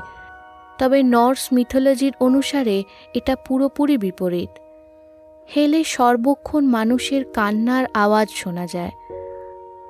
তবে 0.78 1.02
নর্স 1.02 1.48
মিথোলজির 1.52 2.12
অনুসারে 2.20 2.84
এটা 3.14 3.36
পুরোপুরি 3.36 3.96
বিপরীত। 3.98 4.52
হেলে 5.56 5.84
সর্বক্ষণ 5.84 6.64
মানুষের 6.66 7.24
কান্নার 7.24 7.84
আওয়াজ 7.94 8.28
শোনা 8.30 8.66
যায়। 8.66 8.90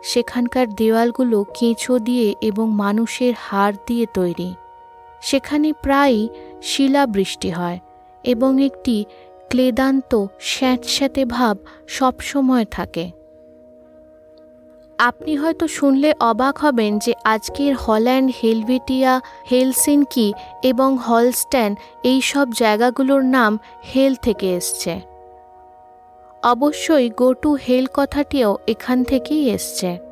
সেখানকার 0.02 0.67
দেওয়ালগুলো 0.75 1.45
কেঁচো 1.59 1.99
দিয়ে 1.99 2.35
এবং 2.40 2.67
মানুষের 2.71 3.35
হাড় 3.38 3.76
দিয়ে 3.87 4.07
তৈরি। 4.14 4.55
সেখানে 5.21 5.73
প্রায়ই 5.83 6.29
শিলাবৃষ্টি 6.62 7.50
হয় 7.50 7.79
এবং 8.25 8.64
একটি 8.64 9.05
ক্লেদান্ত, 9.50 10.12
স্যাঁতস্যাঁতে 10.40 11.25
ভাব 11.25 11.57
সবসময় 11.88 12.64
থাকে। 12.71 13.11
আপনি 14.99 15.37
হয়তো 15.37 15.69
শুনলে 15.69 16.12
অবাক 16.21 16.59
হবেন 16.59 16.99
যে 16.99 17.12
আজকের 17.25 17.75
হল্যান্ড, 17.75 18.30
হেলভেটিয়া 18.42 19.21
হেলসিনকি 19.50 20.33
এবং 20.62 20.99
হলস্ট্যান 20.99 21.76
এই 22.04 22.21
সব 22.21 22.47
জায়গাগুলোর 22.52 23.23
নাম 23.25 23.59
হেল 23.95 24.14
থেকে 24.14 24.57
এসছে। 24.57 25.00
অবশ্যই 26.42 27.11
গো 27.11 27.33
টু 27.33 27.54
হেল 27.54 27.87
কথাটিও 27.95 28.59
এখান 28.66 29.04
থেকেই 29.04 29.50
এসছে। 29.50 30.10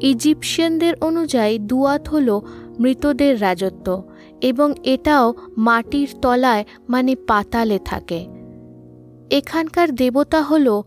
ইজিপশিয়ানদের 0.00 0.94
অনুযায়ী 1.00 1.58
দুয়াত 1.58 2.08
হল 2.08 2.40
মৃতদের 2.80 3.42
রাজত্ব 3.42 4.02
এবং 4.40 4.72
এটাও 4.84 5.34
মাটির 5.56 6.08
তলায় 6.22 6.64
মানে 6.88 7.16
পাতালে 7.16 7.78
থাকে। 7.78 8.26
এখানকার 9.30 9.94
দেবতা 9.94 10.42
হল 10.42 10.82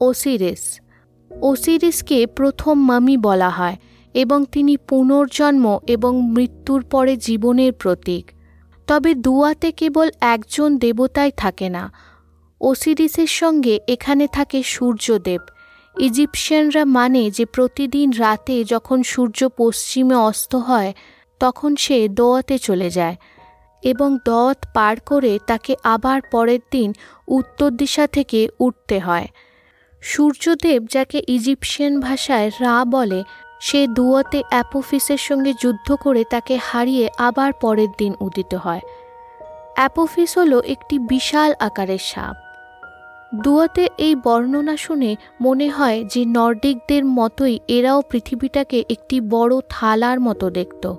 ওসিরিস। 0.00 0.80
ওসিরিসকে 1.42 2.26
প্রথম 2.26 2.86
মামি 2.86 3.16
বলা 3.16 3.50
হয় 3.50 3.76
এবং 4.14 4.44
তিনি 4.52 4.76
পুনর্জন্ম 4.76 5.78
এবং 5.86 6.32
মৃত্যুর 6.32 6.82
পরে 6.82 7.16
জীবনের 7.16 7.72
প্রতীক। 7.72 8.30
তবে 8.86 9.14
দুয়াতে 9.14 9.72
কেবল 9.72 10.10
একজন 10.20 10.78
দেবতাই 10.78 11.30
থাকে 11.36 11.68
না। 11.68 11.92
ওসিরিসের 12.60 13.26
সঙ্গে 13.26 13.80
এখানে 13.88 14.26
থাকে 14.26 14.62
সূর্যদেব। 14.62 15.40
ইজিপশিয়ানরা 16.00 16.84
মানে 16.84 17.30
যে 17.30 17.46
প্রতিদিন 17.46 18.10
রাতে 18.10 18.64
যখন 18.64 19.02
সূর্য 19.02 19.48
পশ্চিমে 19.56 20.14
অস্ত 20.14 20.54
হয়, 20.54 20.92
তখন 21.40 21.76
সে 21.76 22.08
দোয়াতে 22.08 22.58
চলে 22.58 22.90
যায় 22.90 23.16
এবং 23.82 24.18
দত 24.24 24.56
পার 24.74 25.00
করে 25.00 25.38
তাকে 25.46 25.76
আবার 25.84 26.20
পরের 26.22 26.60
দিন 26.70 26.92
উত্তর 27.28 27.70
দিশা 27.70 28.06
থেকে 28.06 28.48
উঠতে 28.60 28.98
হয়। 28.98 29.26
সূর্যদেব 30.00 30.86
যাকে 30.86 31.22
ইজিপশিয়ান 31.28 32.00
ভাষায় 32.00 32.50
রা 32.60 32.84
বলে, 32.84 33.22
সে 33.60 33.86
দুয়তে 33.86 34.42
অ্যাপোফিসের 34.50 35.18
সঙ্গে 35.18 35.52
যুদ্ধ 35.62 35.94
করে 35.94 36.24
তাকে 36.24 36.56
হারিয়ে 36.56 37.10
আবার 37.18 37.52
পরের 37.52 37.88
দিন 37.98 38.14
উদিত 38.20 38.54
হয়। 38.54 38.80
অ্যাপোফিস 39.74 40.38
হল 40.38 40.60
একটি 40.60 40.98
বিশাল 40.98 41.54
আকারের 41.60 41.98
সাপ। 41.98 42.45
দুয়াতে 43.34 43.88
এই 43.98 44.14
বর্ণনা 44.16 44.76
শুনে 44.76 45.16
মনে 45.40 45.68
হয় 45.68 46.04
যে 46.04 46.24
নর্ডিকদের 46.24 47.04
মতোই 47.04 47.58
এরাও 47.68 48.02
পৃথিবীটাকে 48.10 48.84
একটি 48.88 49.20
বড় 49.20 49.60
থালার 49.68 50.20
মতো 50.20 50.50
দেখত। 50.50 50.94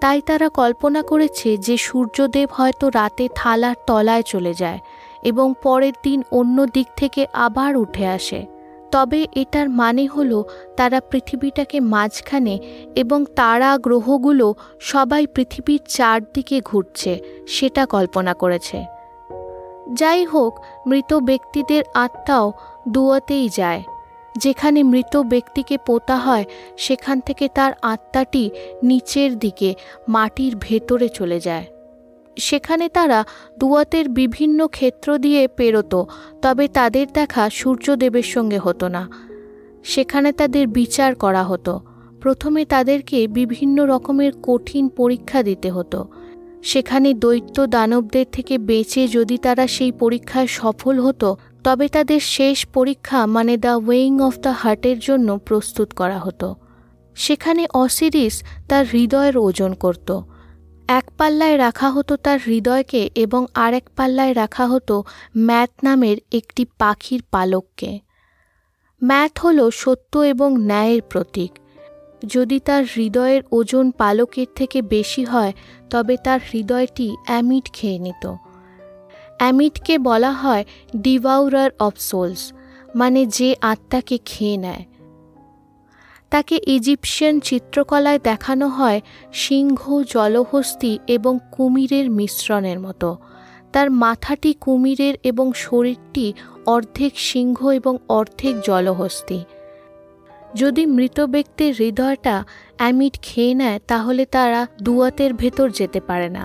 তাই 0.00 0.20
তারা 0.20 0.48
কল্পনা 0.48 1.02
করেছে 1.02 1.56
যে 1.56 1.76
সূর্যদেব 1.76 2.48
হয়তো 2.52 2.88
রাতে 2.88 3.28
থালার 3.34 3.74
তলায় 3.86 4.22
চলে 4.22 4.54
যায় 4.54 4.78
এবং 5.22 5.54
পরের 5.62 5.92
দিন 6.02 6.22
অন্য 6.30 6.66
দিক 6.66 6.86
থেকে 6.96 7.26
আবার 7.32 7.76
উঠে 7.76 8.06
আসে। 8.06 8.46
তবে 8.92 9.26
এটার 9.34 9.70
মানে 9.70 10.06
হল 10.06 10.42
তারা 10.76 11.00
পৃথিবীটাকে 11.00 11.80
মাঝখানে 11.80 12.58
এবং 12.94 13.24
তারা 13.36 13.78
গ্রহগুলো 13.78 14.54
সবাই 14.80 15.26
পৃথিবীর 15.26 15.80
চারদিকে 15.88 16.60
ঘুরছে, 16.60 17.20
সেটা 17.46 17.86
কল্পনা 17.86 18.34
করেছে। 18.34 18.95
যাই 19.94 20.24
হোক, 20.24 20.58
মৃত 20.86 21.14
ব্যক্তিদের 21.14 21.84
আত্মাও 21.94 22.52
দুয়াতেই 22.88 23.48
যায়। 23.48 23.82
যেখানে 24.38 24.82
মৃত 24.82 25.16
ব্যক্তিকে 25.16 25.78
পোতা 25.78 26.16
হয়, 26.16 26.44
সেখান 26.78 27.20
থেকে 27.20 27.48
তার 27.48 27.72
আত্মাটি 27.82 28.50
নিচের 28.82 29.38
দিকে, 29.38 29.74
মাটির 30.08 30.56
ভেতরে 30.60 31.08
চলে 31.08 31.40
যায়। 31.40 31.66
সেখানে 32.38 32.88
তারা 32.88 33.24
দুয়াতের 33.58 34.08
বিভিন্ন 34.08 34.66
ক্ষেত্র 34.66 35.18
দিয়ে 35.18 35.48
পেরোত, 35.48 36.04
তবে 36.42 36.68
তাদের 36.68 37.06
দেখা 37.12 37.50
সূর্যদেবের 37.50 38.22
সঙ্গে 38.22 38.58
হতো 38.58 38.88
না। 38.88 39.08
সেখানে 39.84 40.32
তাদের 40.32 40.66
বিচার 40.66 41.14
করা 41.14 41.44
হতো। 41.44 41.80
প্রথমে 42.20 42.64
তাদেরকে 42.64 43.28
বিভিন্ন 43.28 43.86
রকমের 43.86 44.32
কঠিন 44.42 44.88
পরীক্ষা 44.88 45.42
দিতে 45.42 45.70
হতো। 45.70 46.08
সেখানে 46.66 47.14
দৈত্য 47.14 47.66
দানবদের 47.66 48.26
থেকে 48.32 48.58
বেঁচে 48.58 49.02
যদি 49.08 49.38
তারা 49.38 49.66
সেই 49.66 49.92
পরীক্ষায় 49.92 50.46
সফল 50.46 51.00
হতো, 51.00 51.36
তবে 51.64 51.88
তাদের 51.88 52.20
শেষ 52.20 52.66
পরীক্ষা 52.66 53.26
মানে 53.26 53.54
দ্য 53.56 53.74
ওয়েইং 53.86 54.20
অফ 54.20 54.34
দ্য 54.38 54.52
হার্টের 54.58 54.98
জন্য 54.98 55.28
প্রস্তুত 55.38 55.88
করা 55.92 56.18
হতো। 56.18 56.48
সেখানে 57.16 57.66
অসিরিস 57.74 58.34
তার 58.68 58.84
হৃদয়ের 58.92 59.36
ওজন 59.38 59.72
করত। 59.74 60.08
এক 60.88 61.06
পাল্লায় 61.18 61.58
রাখা 61.58 61.90
হতো 61.90 62.16
তার 62.16 62.38
হৃদয়কে 62.46 63.10
এবং 63.14 63.46
আরেক 63.54 63.86
পাল্লায় 63.96 64.34
রাখা 64.34 64.66
হতো 64.66 65.04
ম্যাথ 65.38 65.70
নামের 65.82 66.16
একটি 66.32 66.62
পাখির 66.78 67.22
পালককে। 67.30 68.00
ম্যাথ 69.02 69.38
হল 69.38 69.58
সত্য 69.70 70.12
এবং 70.18 70.50
ন্যায়ের 70.64 71.02
প্রতীক। 71.02 71.52
যদি 72.26 72.60
তার 72.60 72.84
হৃদয়ের 72.84 73.42
ওজন 73.52 73.90
পালকের 73.90 74.46
থেকে 74.54 74.82
বেশি 74.82 75.24
হয়, 75.24 75.52
তবে 75.90 76.16
তার 76.16 76.40
হৃদয়টি 76.52 77.16
অ্যামিট 77.26 77.72
খেয়ে 77.72 77.98
নিত। 77.98 78.34
অ্যামিটকে 79.38 79.98
বলা 79.98 80.32
হয় 80.32 80.64
ডিভাউরার 80.96 81.70
অফ 81.78 81.94
সোলস 81.98 82.52
মানে 82.94 83.26
যে 83.26 83.56
আত্মাকে 83.60 84.18
খেয়ে 84.24 84.56
নেয়। 84.56 84.84
তাকে 86.30 86.60
ইজিপশিয়ান 86.66 87.40
চিত্রকলায় 87.40 88.18
দেখানো 88.18 88.68
হয় 88.68 89.00
সিংহ, 89.32 90.02
জলহস্তি 90.02 90.98
এবং 91.06 91.38
কুমিরের 91.52 92.10
মিশ্রণের 92.10 92.80
মতো। 92.80 93.16
তার 93.72 93.90
মাথাটি 93.90 94.54
কুমিরের 94.60 95.14
এবং 95.24 95.52
শরীরটি 95.52 96.32
অর্ধেক 96.66 97.18
সিংহ 97.20 97.68
এবং 97.68 97.98
অর্ধেক 98.08 98.60
জলহস্তি। 98.60 99.44
যদি 100.56 100.86
মৃত 100.86 101.20
ব্যক্তির 101.20 101.74
হৃদয়টা 101.78 102.44
অ্যামিড 102.76 103.14
খেয়ে 103.22 103.54
নেয়, 103.54 103.78
তাহলে 103.86 104.26
তারা 104.26 104.66
দুয়াতের 104.82 105.34
ভেতর 105.34 105.70
যেতে 105.70 106.00
পারে 106.00 106.28
না। 106.28 106.44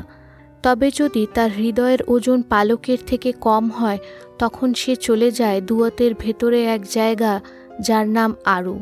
তবে 0.64 0.92
যদি 0.96 1.28
তার 1.34 1.52
হৃদয়ের 1.52 2.00
ওজন 2.08 2.42
পালকের 2.42 2.98
থেকে 3.08 3.32
কম 3.32 3.70
হয়, 3.70 4.00
তখন 4.40 4.74
সে 4.74 4.94
চলে 4.96 5.32
যায় 5.32 5.62
দুয়াতের 5.62 6.12
ভেতরে 6.20 6.66
এক 6.66 6.82
জায়গা 6.92 7.42
যার 7.82 8.08
নাম 8.08 8.36
আরু। 8.46 8.80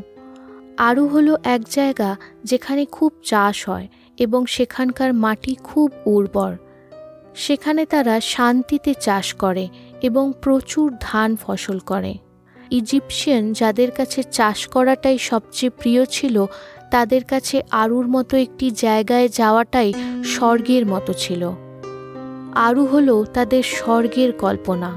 আরু 0.78 1.06
হলো 1.06 1.36
এক 1.44 1.60
জায়গা 1.70 2.16
যেখানে 2.44 2.82
খুব 2.84 3.12
চাষ 3.24 3.68
হয় 3.68 3.86
এবং 4.18 4.46
সেখানকার 4.46 5.14
মাটি 5.14 5.56
খুব 5.64 5.88
উর্বর। 6.06 6.52
সেখানে 7.34 7.82
তারা 7.84 8.20
শান্তিতে 8.20 8.94
চাষ 9.00 9.34
করে 9.34 9.68
এবং 10.02 10.32
প্রচুর 10.42 10.94
ধান 11.00 11.36
ফসল 11.36 11.78
করে। 11.78 12.14
ইজিপশিয়ান 12.70 13.52
যাদের 13.52 13.90
কাছে 13.90 14.22
চাষ 14.22 14.66
করাটাই 14.66 15.18
সবচেয়ে 15.18 15.70
প্রিয় 15.70 16.04
ছিল, 16.04 16.46
তাদের 16.90 17.24
কাছে 17.24 17.62
আরুর 17.70 18.08
মতো 18.08 18.36
একটি 18.36 18.70
জায়গায় 18.70 19.28
যাওয়াটাই 19.28 19.94
স্বর্গের 20.24 20.86
মতো 20.86 21.12
ছিল। 21.12 21.50
আরু 22.54 22.86
হল 22.86 23.24
তাদের 23.24 23.62
স্বর্গের 23.62 24.32
কল্পনা। 24.32 24.90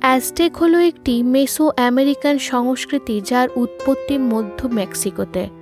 অ্যাজটেক 0.00 0.56
হল 0.56 0.74
একটি 0.74 1.22
মেসো 1.22 1.72
আমেরিকান 1.76 2.38
সংস্কৃতি 2.38 3.20
যার 3.20 3.48
উৎপত্তি 3.56 4.18
মধ্য 4.18 4.66
মেক্সিকোতে। 4.66 5.57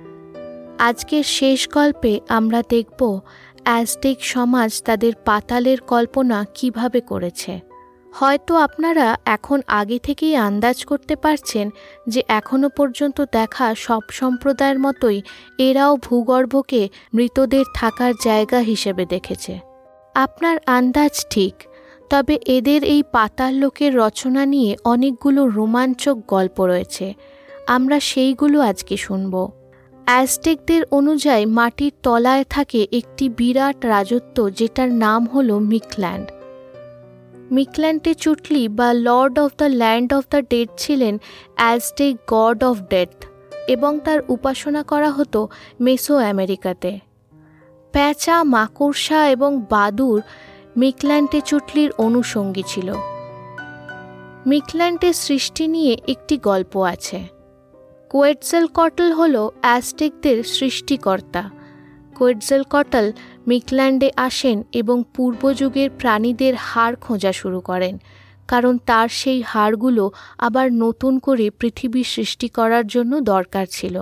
আজকের 0.79 1.23
শেষ 1.23 1.69
গল্পে 1.69 2.19
আমরা 2.29 2.63
দেখব 2.69 3.19
অ্যাজটেক 3.63 4.23
সমাজ 4.23 4.81
তাদের 4.83 5.13
পাতালের 5.25 5.81
কল্পনা 5.81 6.45
কীভাবে 6.53 7.01
করেছে। 7.01 7.59
হয়তো 8.13 8.55
আপনারা 8.55 9.17
এখন 9.25 9.61
আগে 9.67 9.99
থেকেই 9.99 10.35
আন্দাজ 10.35 10.85
করতে 10.85 11.15
পারছেন 11.15 11.69
যে 12.07 12.23
এখনও 12.27 12.69
পর্যন্ত 12.69 13.25
দেখা 13.31 13.75
সব 13.75 14.01
সম্প্রদায়ের 14.09 14.79
মতোই 14.79 15.21
এরাও 15.57 15.97
ভূগর্ভকে 15.97 16.89
মৃতদের 17.13 17.65
থাকার 17.73 18.13
জায়গা 18.23 18.59
হিসেবে 18.59 19.05
দেখেছে। 19.05 19.59
আপনার 20.15 20.57
আন্দাজ 20.65 21.25
ঠিক, 21.29 21.53
তবে 22.09 22.39
এদের 22.45 22.83
এই 22.83 23.03
পাতাল 23.11 23.53
লোকের 23.53 23.95
রচনা 23.95 24.45
নিয়ে 24.45 24.75
অনেকগুলো 24.83 25.47
রোমাঞ্চক 25.47 26.17
গল্প 26.27 26.61
রয়েছে। 26.61 27.13
আমরা 27.67 27.99
সেইগুলো 27.99 28.61
আজকে 28.61 28.97
শুনব। 28.97 29.56
অ্যাজটেকদের 30.09 30.83
অনুযায়ী 30.91 31.45
মাটির 31.45 31.93
তলায় 32.03 32.43
থাকে 32.49 32.87
একটি 32.91 33.29
বিরাট 33.29 33.85
রাজত্ব 33.85 34.49
যেটার 34.49 34.91
নাম 34.91 35.27
হল 35.27 35.59
মিকল্যান্ড। 35.59 36.31
মিকল্যান্ডে 37.51 38.13
চুটলি 38.13 38.67
বা 38.67 38.93
lord 38.93 39.39
of 39.39 39.51
the 39.57 39.63
land 39.63 40.13
of 40.13 40.23
the 40.29 40.41
dead 40.41 40.69
ছিলেন 40.77 41.17
অ্যাজটেক 41.55 42.15
গড 42.27 42.63
অফ 42.63 42.77
ডেথ 42.89 43.09
এবং 43.67 43.99
তার 43.99 44.19
উপাসনা 44.27 44.83
করা 44.83 45.11
হতো 45.11 45.47
মেসো 45.79 46.15
আমেরিকাতে 46.17 46.99
প্যাঁচা, 47.91 48.43
মাকড়সা 48.43 49.29
এবং 49.29 49.61
বাদুর 49.69 50.21
মিকল্যান্ডে 50.77 51.41
চুটলির 51.41 51.91
অনুষঙ্গী 51.97 52.63
ছিল। 52.67 52.93
মিকল্যান্ডের 54.45 55.13
সৃষ্টি 55.13 55.67
নিয়ে 55.67 55.97
একটি 56.07 56.37
গল্প 56.37 56.77
আছে। 56.85 57.36
কোয়েটজেল 58.11 58.65
কটল 58.77 59.09
হল 59.19 59.35
অ্যাস্টেকদের 59.63 60.37
সৃষ্টিকর্তা। 60.55 61.43
কোয়েটজেল 62.15 62.63
কটল 62.73 63.05
মিকল্যান্ডে 63.49 64.09
আসেন 64.27 64.57
এবং 64.81 64.97
পূর্বযুগের 65.15 65.89
প্রাণীদের 65.99 66.53
হাড় 66.67 66.95
খোঁজা 67.05 67.31
শুরু 67.31 67.59
করেন, 67.69 67.95
কারণ 68.47 68.73
তার 68.89 69.07
সেই 69.19 69.39
হাড়গুলো 69.51 70.05
আবার 70.47 70.67
নতুন 70.83 71.13
করে 71.19 71.45
পৃথিবী 71.59 72.01
সৃষ্টি 72.13 72.47
করার 72.57 72.85
জন্য 72.87 73.13
দরকার 73.33 73.65
ছিল। 73.77 73.95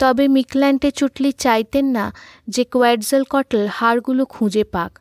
তবে 0.00 0.24
মিকল্যান্ডে 0.36 0.90
চুটলি 0.90 1.30
চাইতেন 1.44 1.86
না 1.96 2.06
যে 2.48 2.62
কোয়েটজেল 2.72 3.22
কটল 3.34 3.62
হাড়গুলো 3.78 4.22
খুঁজে 4.26 4.64
পাক, 4.74 4.92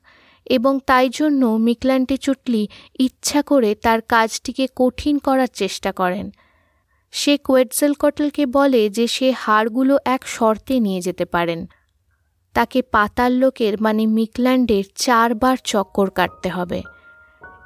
এবং 0.47 0.73
তাই 0.89 1.07
জন্য 1.19 1.41
মিকল্যান্টে 1.67 2.17
চুটলি 2.25 2.63
ইচ্ছা 2.99 3.39
করে 3.49 3.69
তার 3.85 3.99
কাজটিকে 4.13 4.65
কঠিন 4.75 5.15
করার 5.27 5.51
চেষ্টা 5.61 5.91
করেন। 6.01 6.27
সে 7.13 7.37
কোয়েটজেল 7.37 7.93
কটলকে 7.93 8.45
বলে 8.45 8.89
যে 8.89 9.07
সে 9.07 9.31
হাড়গুলো 9.31 9.97
এক 10.05 10.21
শর্তে 10.27 10.79
নিয়ে 10.79 11.01
যেতে 11.01 11.25
পারেন। 11.25 11.67
তাকে 12.55 12.81
পাতাল 12.81 13.31
লোকের 13.31 13.81
মানে 13.81 14.05
মিকল্যান্ডের 14.05 14.83
চারবার 14.95 15.57
চক্কর 15.63 16.09
কাটতে 16.09 16.49
হবে 16.49 16.81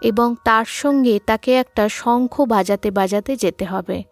এবং 0.02 0.36
তার 0.44 0.66
সঙ্গে 0.66 1.20
তাকে 1.26 1.52
একটা 1.56 1.90
শঙ্খ 1.90 2.42
বাজাতে 2.42 2.92
বাজাতে 2.92 3.36
যেতে 3.36 3.66
হবে। 3.66 4.04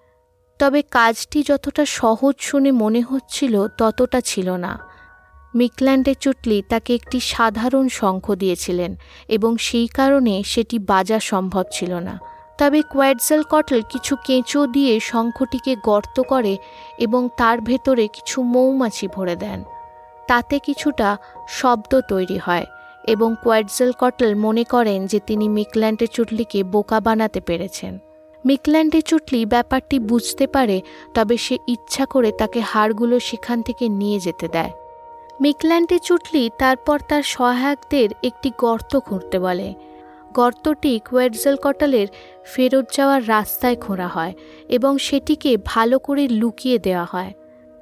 তবে 0.60 0.82
কাজটি 0.82 1.43
যতটা 1.43 1.86
সহজ 1.86 2.36
শুনে 2.39 2.71
মনে 2.71 3.02
হচ্ছিল 3.02 3.67
ততটা 3.78 4.21
ছিল 4.21 4.50
না। 4.56 4.80
মিকল্যান্ডে 5.56 6.13
চুটলি 6.15 6.62
তাকে 6.69 6.95
একটি 6.95 7.19
সাধারণ 7.19 7.88
শঙ্খ 7.88 8.26
দিয়েছিলেন 8.36 8.95
এবং 9.28 9.58
সেই 9.58 9.88
কারণে 9.88 10.43
সেটি 10.43 10.80
বাজা 10.80 11.19
সম্ভব 11.19 11.65
ছিল 11.71 11.93
না। 12.00 12.35
তবে 12.57 12.81
কোয়াডজেল 12.81 13.43
কটল 13.43 13.81
কিছু 13.89 14.15
কেঁচো 14.27 14.67
দিয়ে 14.67 14.99
শঙ্খটিকে 14.99 15.75
গর্ত 15.83 16.21
করে 16.21 16.57
এবং 16.97 17.29
তার 17.37 17.61
ভেতরে 17.61 18.07
কিছু 18.07 18.41
মৌমাছি 18.43 19.07
ভরে 19.07 19.35
দেন। 19.35 19.63
তাতে 20.27 20.59
কিছুটা 20.59 21.17
শব্দ 21.47 21.99
তৈরি 21.99 22.37
হয় 22.37 22.65
এবং 23.03 23.35
কোয়াডজেল 23.43 23.91
কটল 23.99 24.35
মনে 24.35 24.63
করেন 24.63 25.05
যে 25.05 25.19
তিনি 25.19 25.49
মিকল্যান্ডে 25.49 26.07
চুটলিকে 26.07 26.63
বোকা 26.63 26.99
বানাতে 26.99 27.39
পেরেছেন। 27.41 27.99
মিকল্যান্ডে 28.45 29.01
চুটলি 29.01 29.45
ব্যাপারটি 29.45 29.99
বুঝতে 29.99 30.47
পারে, 30.47 30.81
তবে 31.13 31.37
সে 31.37 31.57
ইচ্ছা 31.67 32.05
করে 32.05 32.31
তাকে 32.31 32.59
হাড়গুলো 32.59 33.19
সেখান 33.19 33.61
থেকে 33.61 33.89
নিয়ে 33.89 34.19
যেতে 34.19 34.47
দেয়। 34.47 34.71
মিকল্যান্ডে 35.41 35.99
চুটলি 35.99 36.49
তারপর 36.59 36.99
তার 37.09 37.23
সহায়কদের 37.23 38.09
একটি 38.23 38.51
গর্ত 38.57 38.99
খুঁড়তে 38.99 39.39
বলে। 39.39 39.73
গর্তটি 40.38 40.93
কোয়েটজেল 41.10 41.56
কটালের 41.56 42.08
ফেরত 42.45 42.86
যাওয়ার 42.95 43.21
রাস্তায় 43.28 43.76
খোঁড়া 43.76 44.08
হয় 44.08 44.34
এবং 44.67 44.91
সেটিকে 44.98 45.52
ভালো 45.65 45.95
করে 46.00 46.24
লুকিয়ে 46.41 46.78
দেওয়া 46.80 47.08
হয়। 47.13 47.32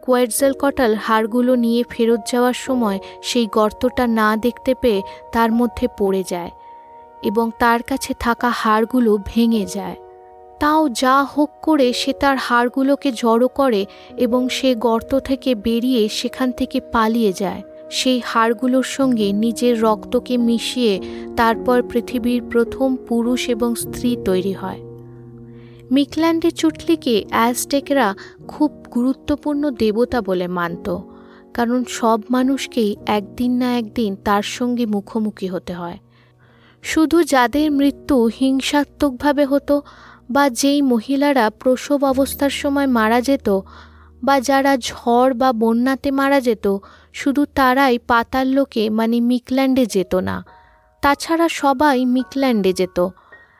কোয়েটজেল 0.04 0.54
কটাল 0.62 0.92
হাড়গুলো 0.96 1.54
নিয়ে 1.56 1.82
ফেরত 1.90 2.22
যাওয়ার 2.32 2.58
সময় 2.66 3.00
সেই 3.24 3.46
গর্তটা 3.52 4.06
না 4.20 4.30
দেখতে 4.38 4.72
পেয়ে 4.82 5.02
তার 5.32 5.50
মধ্যে 5.52 5.86
পড়ে 6.00 6.24
যায় 6.24 6.52
এবং 7.24 7.46
তার 7.60 7.80
কাছে 7.84 8.12
থাকা 8.20 8.50
হাড়গুলো 8.62 9.12
ভেঙে 9.26 9.66
যায়। 9.76 9.98
তাও 10.60 10.82
যা 11.02 11.16
হোক 11.34 11.52
করে 11.62 11.88
সে 11.94 12.12
তার 12.14 12.38
হাড়গুলোকে 12.38 13.10
জড়ো 13.22 13.50
করে 13.60 13.82
এবং 14.18 14.42
সে 14.50 14.70
গর্ত 14.86 15.12
থেকে 15.20 15.50
বেরিয়ে 15.66 16.02
সেখান 16.10 16.50
থেকে 16.52 16.78
পালিয়ে 16.94 17.32
যায়। 17.34 17.62
সেই 17.94 18.20
হাড়গুলোর 18.26 18.88
সঙ্গে 18.98 19.28
নিজের 19.44 19.74
রক্তকে 19.82 20.36
মিশিয়ে 20.38 20.94
তারপর 21.38 21.78
পৃথিবীর 21.92 22.42
প্রথম 22.52 22.90
পুরুষ 23.08 23.42
এবং 23.50 23.70
স্ত্রী 23.76 24.10
তৈরি 24.26 24.54
হয়। 24.54 24.82
মিকল্যান্ডে 25.92 26.50
চুটলিকে 26.52 27.16
অ্যাজটেকরা 27.30 28.08
খুব 28.48 28.72
গুরুত্বপূর্ণ 28.94 29.64
দেবতা 29.70 30.20
বলে 30.22 30.48
মানত, 30.48 30.88
কারণ 31.54 31.80
সব 31.90 32.20
মানুষকেই 32.30 32.92
একদিন 33.08 33.52
না 33.52 33.70
একদিন 33.78 34.12
তার 34.24 34.46
সঙ্গে 34.58 34.86
মুখোমুখি 34.86 35.48
হতে 35.48 35.74
হয়। 35.74 35.98
শুধু 36.84 37.18
যাদের 37.24 37.68
মৃত্যু 37.72 38.16
হিংসাত্মকভাবে 38.40 39.44
হতো 39.46 39.76
বা 40.32 40.44
যেই 40.50 40.80
মহিলারা 40.82 41.46
প্রসব 41.62 42.00
অবস্থার 42.04 42.54
সময় 42.62 42.88
মারা 42.88 43.20
যেত 43.22 43.48
বা 44.24 44.40
যারা 44.40 44.78
ঝড় 44.78 45.34
বা 45.34 45.54
বন্যাতে 45.54 46.12
মারা 46.12 46.42
যেত, 46.42 46.78
শুধু 47.14 47.46
তারাই 47.56 48.00
পাতাল 48.08 48.48
লোকে 48.48 48.90
মানে 48.90 49.22
মিকল্যান্ডে 49.22 49.86
যেত 49.86 50.16
না। 50.16 50.46
তাছাড়া 51.02 51.48
সবাই 51.50 52.06
মিকল্যান্ডে 52.06 52.74
যেত। 52.74 53.08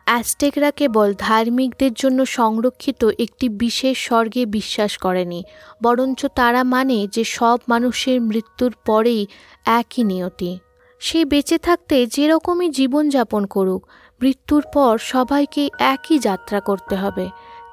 অ্যাস্টেকরা 0.06 0.72
কেবল 0.72 1.14
ধার্মিকদের 1.18 1.94
জন্য 1.94 2.26
সংরক্ষিত 2.26 3.06
একটি 3.20 3.50
বিশেষ 3.50 3.98
স্বর্গে 3.98 4.46
বিশ্বাস 4.46 4.98
করেনি, 4.98 5.44
বরঞ্চ 5.84 6.26
তারা 6.36 6.64
মানে 6.64 7.08
যে 7.12 7.24
সব 7.24 7.58
মানুষের 7.70 8.22
মৃত্যুর 8.22 8.74
পরেই 8.86 9.28
একই 9.66 10.04
নিয়তি। 10.04 10.60
সে 11.00 11.26
বেঁচে 11.26 11.58
থাকতে 11.58 12.06
যেরকমই 12.06 12.70
জীবনযাপন 12.70 13.46
করুক, 13.46 13.88
মৃত্যুর 14.22 14.64
পর 14.74 14.98
সবাইকে 14.98 15.70
একই 15.80 16.20
যাত্রা 16.20 16.60
করতে 16.60 16.96
হবে। 16.96 17.30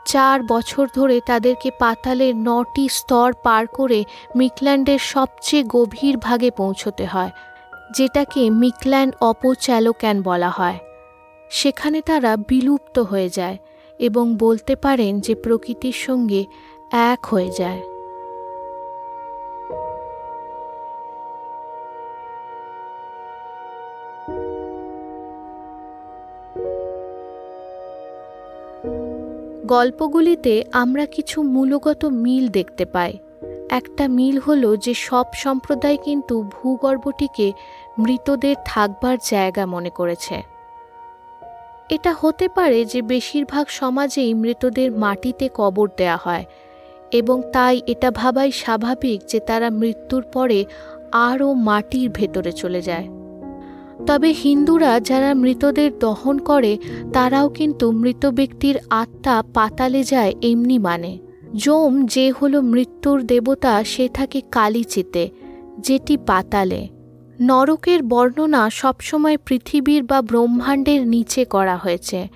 চার 0.07 0.43
বছর 0.43 0.87
ধরে 0.95 1.21
তাদেরকে 1.21 1.71
পাতালের 1.79 2.37
নটি 2.37 2.89
স্তর 2.89 3.33
পার 3.43 3.67
করে 3.67 4.05
মিকল্যান্ডের 4.37 4.99
সবচেয়ে 4.99 5.65
গভীর 5.65 6.17
ভাগে 6.19 6.51
পৌঁছতে 6.51 7.07
হয়, 7.07 7.31
যেটাকে 7.97 8.51
মিকল্যান্ড 8.51 9.15
অপচ্যালোক্যান 9.21 10.23
বলা 10.23 10.51
হয়। 10.51 10.79
সেখানে 11.51 12.03
তারা 12.03 12.37
বিলুপ্ত 12.37 12.99
হয়ে 12.99 13.29
যায় 13.29 13.57
এবং 14.01 14.37
বলতে 14.37 14.77
পারেন 14.77 15.21
যে 15.21 15.35
প্রকৃতির 15.35 15.93
সঙ্গে 15.93 16.45
এক 16.93 17.25
হয়ে 17.25 17.51
যায়। 17.59 17.81
গল্পগুলিতে 29.71 30.65
আমরা 30.73 31.07
কিছু 31.07 31.43
মূলগত 31.43 32.05
মিল 32.05 32.49
দেখতে 32.49 32.85
পাই। 32.85 33.19
একটা 33.71 34.09
মিল 34.09 34.39
হলো 34.39 34.77
যে 34.77 34.95
সব 34.95 35.25
সম্প্রদায় 35.35 35.99
কিন্তু 36.05 36.43
ভূগর্ভটিকে 36.43 37.53
মৃতদের 37.99 38.57
থাকবার 38.65 39.17
জায়গা 39.31 39.67
মনে 39.67 39.91
করেছে। 39.91 40.43
এটা 41.91 42.15
হতে 42.21 42.49
পারে 42.49 42.85
যে 42.85 43.03
বেশিরভাগ 43.03 43.67
সমাজেই 43.69 44.35
মৃতদের 44.35 44.93
মাটিতে 44.93 45.49
কবর 45.55 45.89
দেয়া 45.97 46.19
হয় 46.25 46.45
এবং 47.13 47.43
তাই 47.53 47.81
এটা 47.87 48.11
ভাবাই 48.11 48.53
স্বাভাবিক 48.53 49.21
যে 49.29 49.41
তারা 49.41 49.71
মৃত্যুর 49.71 50.23
পরে 50.23 50.65
আরও 51.13 51.53
মাটির 51.53 52.11
ভেতরে 52.11 52.53
চলে 52.53 52.83
যায়। 52.83 53.20
তবে 54.07 54.31
হিন্দুরা 54.33 55.01
যারা 55.01 55.35
মৃতদের 55.35 55.99
দহন 55.99 56.39
করে, 56.39 56.79
তারাও 57.13 57.49
কিন্তু 57.49 57.93
মৃত 57.93 58.27
ব্যক্তির 58.27 58.77
আত্মা 58.91 59.43
পাতালে 59.55 60.03
যায় 60.03 60.35
এমনি 60.43 60.79
মানে। 60.79 61.19
যোম 61.55 62.07
যে 62.07 62.33
হলো 62.33 62.63
মৃত্যুর 62.63 63.23
দেবতা, 63.23 63.85
সে 63.85 64.09
থাকে 64.09 64.41
কালীচিতে, 64.41 65.31
যেটি 65.79 66.17
পাতালে। 66.17 66.89
নরকের 67.41 68.03
বর্ণনা 68.03 68.71
সবসময় 68.71 69.37
পৃথিবীর 69.47 70.03
বা 70.05 70.23
ব্রহ্মাণ্ডের 70.23 71.07
নিচে 71.07 71.45
করা 71.45 71.77
হয়েছে। 71.77 72.29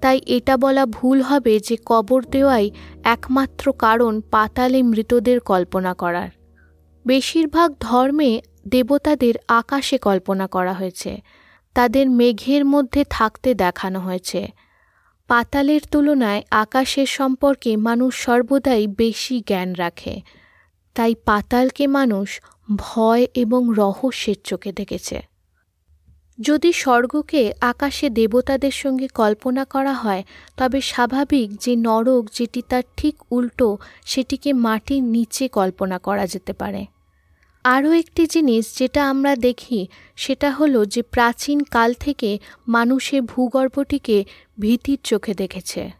তাই 0.00 0.20
এটা 0.26 0.56
বলা 0.56 0.86
ভুল 0.86 1.22
হবে 1.22 1.58
যে 1.58 1.76
কবর 1.86 2.22
দেওয়াই 2.30 2.70
একমাত্র 3.04 3.72
কারণ 3.72 4.20
পাতালে 4.30 4.82
মৃতদের 4.82 5.40
কল্পনা 5.40 5.94
করার। 5.94 6.28
বেশিরভাগ 7.06 7.74
ধর্মে 7.80 8.40
দেবতাদের 8.68 9.34
আকাশে 9.48 9.98
কল্পনা 9.98 10.46
করা 10.46 10.72
হয়েছে। 10.72 11.20
তাদের 11.74 12.10
মেঘের 12.10 12.64
মধ্যে 12.64 13.04
থাকতে 13.10 13.54
দেখানো 13.54 14.00
হয়েছে। 14.00 14.52
পাতালের 15.26 15.80
তুলনায় 15.90 16.42
আকাশের 16.50 17.06
সম্পর্কে 17.06 17.76
মানুষ 17.76 18.14
সর্বদাই 18.14 18.86
বেশি 18.86 19.40
জ্ঞান 19.40 19.72
রাখে। 19.72 20.20
তাই 20.94 21.14
পাতালকে 21.14 21.86
মানুষ 21.86 22.40
ভয় 22.76 23.26
এবং 23.34 23.72
রহস্যের 23.76 24.34
চোখে 24.44 24.72
দেখেছে। 24.72 25.22
যদি 26.40 26.72
স্বর্গকে 26.72 27.52
আকাশে 27.60 28.10
দেবতাদের 28.10 28.70
সঙ্গে 28.70 29.08
কল্পনা 29.08 29.64
করা 29.64 29.92
হয়, 29.92 30.24
তবে 30.56 30.80
স্বাভাবিক 30.80 31.56
যে 31.60 31.76
নরক 31.76 32.24
যেটি 32.32 32.62
তার 32.68 32.82
ঠিক 32.96 33.16
উল্টো, 33.30 33.78
সেটিকে 34.06 34.52
মাটির 34.52 35.02
নিচে 35.02 35.48
কল্পনা 35.48 35.98
করা 35.98 36.26
যেতে 36.26 36.52
পারে। 36.52 36.86
আরও 37.66 37.92
একটি 37.92 38.26
জিনিস 38.26 38.78
যেটা 38.78 39.10
আমরা 39.10 39.36
দেখি, 39.36 39.88
সেটা 40.16 40.50
হলো 40.50 40.84
যে 40.84 41.02
প্রাচীন 41.02 41.60
কাল 41.60 41.94
থেকে 41.94 42.38
মানুষে 42.68 43.20
ভূগর্ভটিকে 43.20 44.24
ভীতির 44.60 44.98
চোখে 45.04 45.34
দেখেছে। 45.34 45.90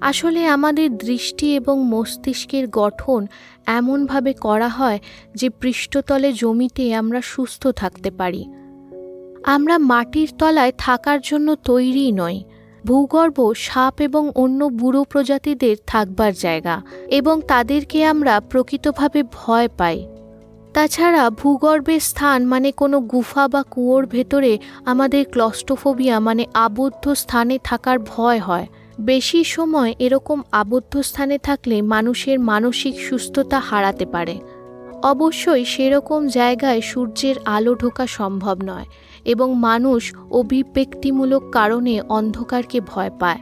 আসলে 0.00 0.46
আমাদের 0.46 0.96
দৃষ্টি 0.96 1.54
এবং 1.54 1.84
মস্তিষ্কের 1.84 2.68
গঠন 2.68 3.26
এমনভাবে 3.66 4.32
করা 4.32 4.68
হয় 4.68 4.98
যে 5.34 5.48
পৃষ্ঠতলে 5.50 6.32
জমিতে 6.32 6.94
আমরা 6.94 7.20
সুস্থ 7.20 7.66
থাকতে 7.66 8.10
পারি। 8.10 8.44
আমরা 9.44 9.78
মাটির 9.78 10.28
তলায় 10.38 10.72
থাকার 10.78 11.18
জন্য 11.22 11.54
তৈরি 11.54 12.12
নই। 12.12 12.44
ভূগর্ভ 12.86 13.52
সাপ 13.56 14.00
এবং 14.00 14.30
অন্য 14.34 14.64
বুড়ো 14.64 15.04
প্রজাতিদের 15.04 15.76
থাকবার 15.86 16.32
জায়গা 16.34 16.82
এবং 17.08 17.40
তাদেরকে 17.48 18.04
আমরা 18.04 18.40
প্রকৃতভাবে 18.40 19.22
ভয় 19.22 19.68
পাই। 19.76 19.98
তাছাড়া 20.74 21.30
ভূগর্ভের 21.30 22.00
স্থান 22.00 22.46
মানে 22.46 22.72
কোনো 22.72 23.00
গুফা 23.00 23.48
বা 23.48 23.62
কুয়োর 23.62 24.06
ভেতরে 24.06 24.58
আমাদের 24.84 25.24
ক্লস্টোফোবিয়া 25.30 26.20
মানে 26.20 26.46
আবদ্ধ 26.54 27.04
স্থানে 27.12 27.58
থাকার 27.64 27.98
ভয় 27.98 28.38
হয়। 28.38 28.66
বেশি 29.00 29.44
সময় 29.44 29.94
এরকম 29.98 30.42
আবদ্ধ 30.52 31.00
স্থানে 31.00 31.38
থাকলে 31.38 31.82
মানুষের 31.82 32.40
মানসিক 32.40 32.94
সুস্থতা 33.00 33.58
হারাতে 33.58 34.06
পারে। 34.06 34.36
অবশ্যই 35.02 35.64
সেরকম 35.64 36.26
জায়গায় 36.28 36.80
সূর্যের 36.80 37.36
আলো 37.44 37.74
ঢোকা 37.74 38.06
সম্ভব 38.06 38.56
নয় 38.62 38.86
এবং 39.24 39.54
মানুষ 39.54 40.12
অভিব্যক্তিমূলক 40.30 41.42
কারণে 41.52 42.00
অন্ধকারকে 42.08 42.80
ভয় 42.80 43.10
পায়। 43.18 43.40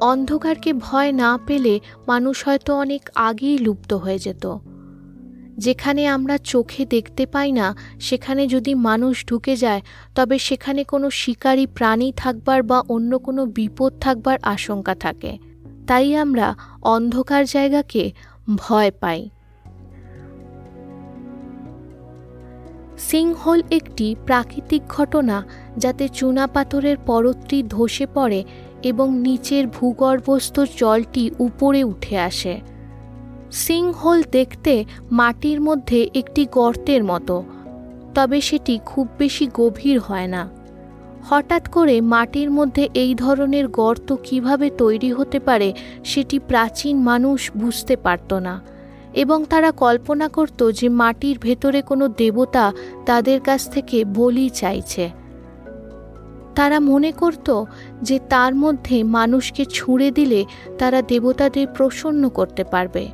অন্ধকারকে 0.00 0.72
ভয় 0.72 1.12
না 1.12 1.38
পেলে 1.46 1.80
মানুষ 2.06 2.36
হয়তো 2.44 2.70
অনেক 2.74 3.02
আগেই 3.14 3.58
লুপ্ত 3.58 3.90
হয়ে 3.94 4.18
যেত। 4.18 4.58
যেখানে 5.58 6.06
আমরা 6.06 6.38
চোখে 6.38 6.86
দেখতে 6.86 7.26
পাই 7.26 7.52
না, 7.52 7.76
সেখানে 8.00 8.46
যদি 8.46 8.74
মানুষ 8.74 9.26
ঢুকে 9.26 9.56
যায়, 9.56 9.80
তবে 10.14 10.38
সেখানে 10.38 10.84
কোনো 10.84 11.10
শিকারী 11.10 11.66
প্রাণী 11.66 12.12
থাকবার 12.16 12.62
বা 12.62 12.82
অন্য 12.88 13.18
কোনো 13.18 13.46
বিপদ 13.46 13.92
থাকবার 14.00 14.38
আশঙ্কা 14.42 14.94
থাকে। 14.94 15.38
তাই 15.86 16.16
আমরা 16.16 16.54
অন্ধকার 16.82 17.46
জায়গাকে 17.46 18.12
ভয় 18.56 18.90
পাই। 19.00 19.30
সিংহল 22.98 23.62
একটি 23.70 24.16
প্রাকৃতিক 24.26 24.82
ঘটনা 24.88 25.44
যাতে 25.76 26.08
চুনাপাথরের 26.08 26.96
পরতটি 26.96 27.62
ধসে 27.68 28.06
পড়ে 28.06 28.44
এবং 28.82 29.18
নিচের 29.18 29.66
ভূগর্ভস্থ 29.66 30.60
জলটি 30.78 31.30
উপরে 31.38 31.84
উঠে 31.84 32.18
আসে। 32.18 32.73
সিংহোল 33.62 34.18
দেখতে 34.32 34.74
মাটির 35.10 35.58
মধ্যে 35.60 36.00
একটি 36.20 36.42
গর্তের 36.56 37.02
মতো, 37.04 37.36
তবে 38.14 38.38
সেটি 38.40 38.74
খুব 38.86 39.06
বেশি 39.18 39.44
গভীর 39.54 39.96
হয় 40.00 40.28
না। 40.34 40.42
হঠাৎ 41.30 41.64
করে 41.68 41.96
মাটির 42.14 42.48
মধ্যে 42.50 42.84
এই 42.94 43.12
ধরনের 43.14 43.66
গর্ত 43.80 44.08
কীভাবে 44.24 44.66
তৈরি 44.78 45.10
হতে 45.12 45.38
পারে 45.38 45.68
সেটি 46.04 46.36
প্রাচীন 46.50 46.94
মানুষ 47.10 47.40
বুঝতে 47.56 47.94
পারত 47.96 48.30
না, 48.46 48.54
এবং 49.14 49.38
তারা 49.52 49.70
কল্পনা 49.84 50.26
করত 50.28 50.60
যে 50.78 50.86
মাটির 51.00 51.36
ভেতরে 51.38 51.80
কোনো 51.82 52.04
দেবতা 52.20 52.64
তাদের 53.06 53.38
কাছ 53.40 53.60
থেকে 53.70 53.98
বলি 54.18 54.46
চাইছে। 54.60 55.04
তারা 56.54 56.78
মনে 56.90 57.10
করত 57.12 57.48
যে 58.02 58.16
তার 58.32 58.52
মধ্যে 58.54 58.96
মানুষকে 59.18 59.62
ছুঁড়ে 59.76 60.08
দিলে 60.10 60.40
তারা 60.78 60.98
দেবতাদের 61.02 61.66
প্রসন্ন 61.76 62.22
করতে 62.28 62.64
পারবে। 62.72 63.04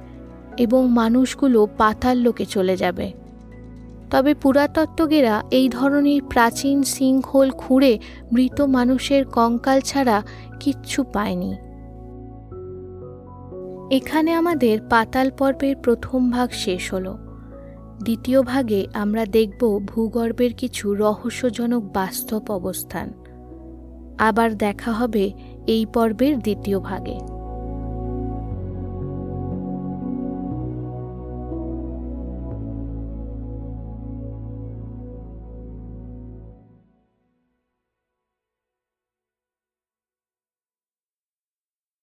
এবং 0.60 0.88
মানুষগুলো 0.90 1.68
পাতাল 1.78 2.16
লোকে 2.16 2.44
চলে 2.44 2.76
যাবে। 2.76 3.12
তবে 4.10 4.34
পুরাতত্ত্বজ্ঞেরা 4.34 5.42
এই 5.50 5.68
ধরনের 5.68 6.20
প্রাচীন 6.30 6.82
সিংহোল 6.82 7.50
খুঁড়ে 7.50 7.98
মৃত 8.32 8.60
মানুষের 8.60 9.24
কঙ্কাল 9.24 9.80
ছাড়া 9.80 10.22
কিচ্ছু 10.60 11.02
পায়নি। 11.02 11.52
এখানে 13.96 14.30
আমাদের 14.32 14.76
পাতাল 14.90 15.30
পর্বের 15.38 15.76
প্রথম 15.76 16.30
ভাগ 16.30 16.48
শেষ 16.52 16.94
হলো। 16.94 17.18
দ্বিতীয় 18.02 18.42
ভাগে 18.42 18.86
আমরা 18.94 19.24
দেখব 19.26 19.80
ভূগর্ভের 19.86 20.52
কিছু 20.54 20.94
রহস্যজনক 20.94 21.82
বাস্তব 21.92 22.42
অবস্থান। 22.48 23.08
আবার 24.18 24.54
দেখা 24.54 24.92
হবে 24.92 25.24
এই 25.66 25.86
পর্বের 25.94 26.34
দ্বিতীয় 26.38 26.78
ভাগে। 26.80 27.29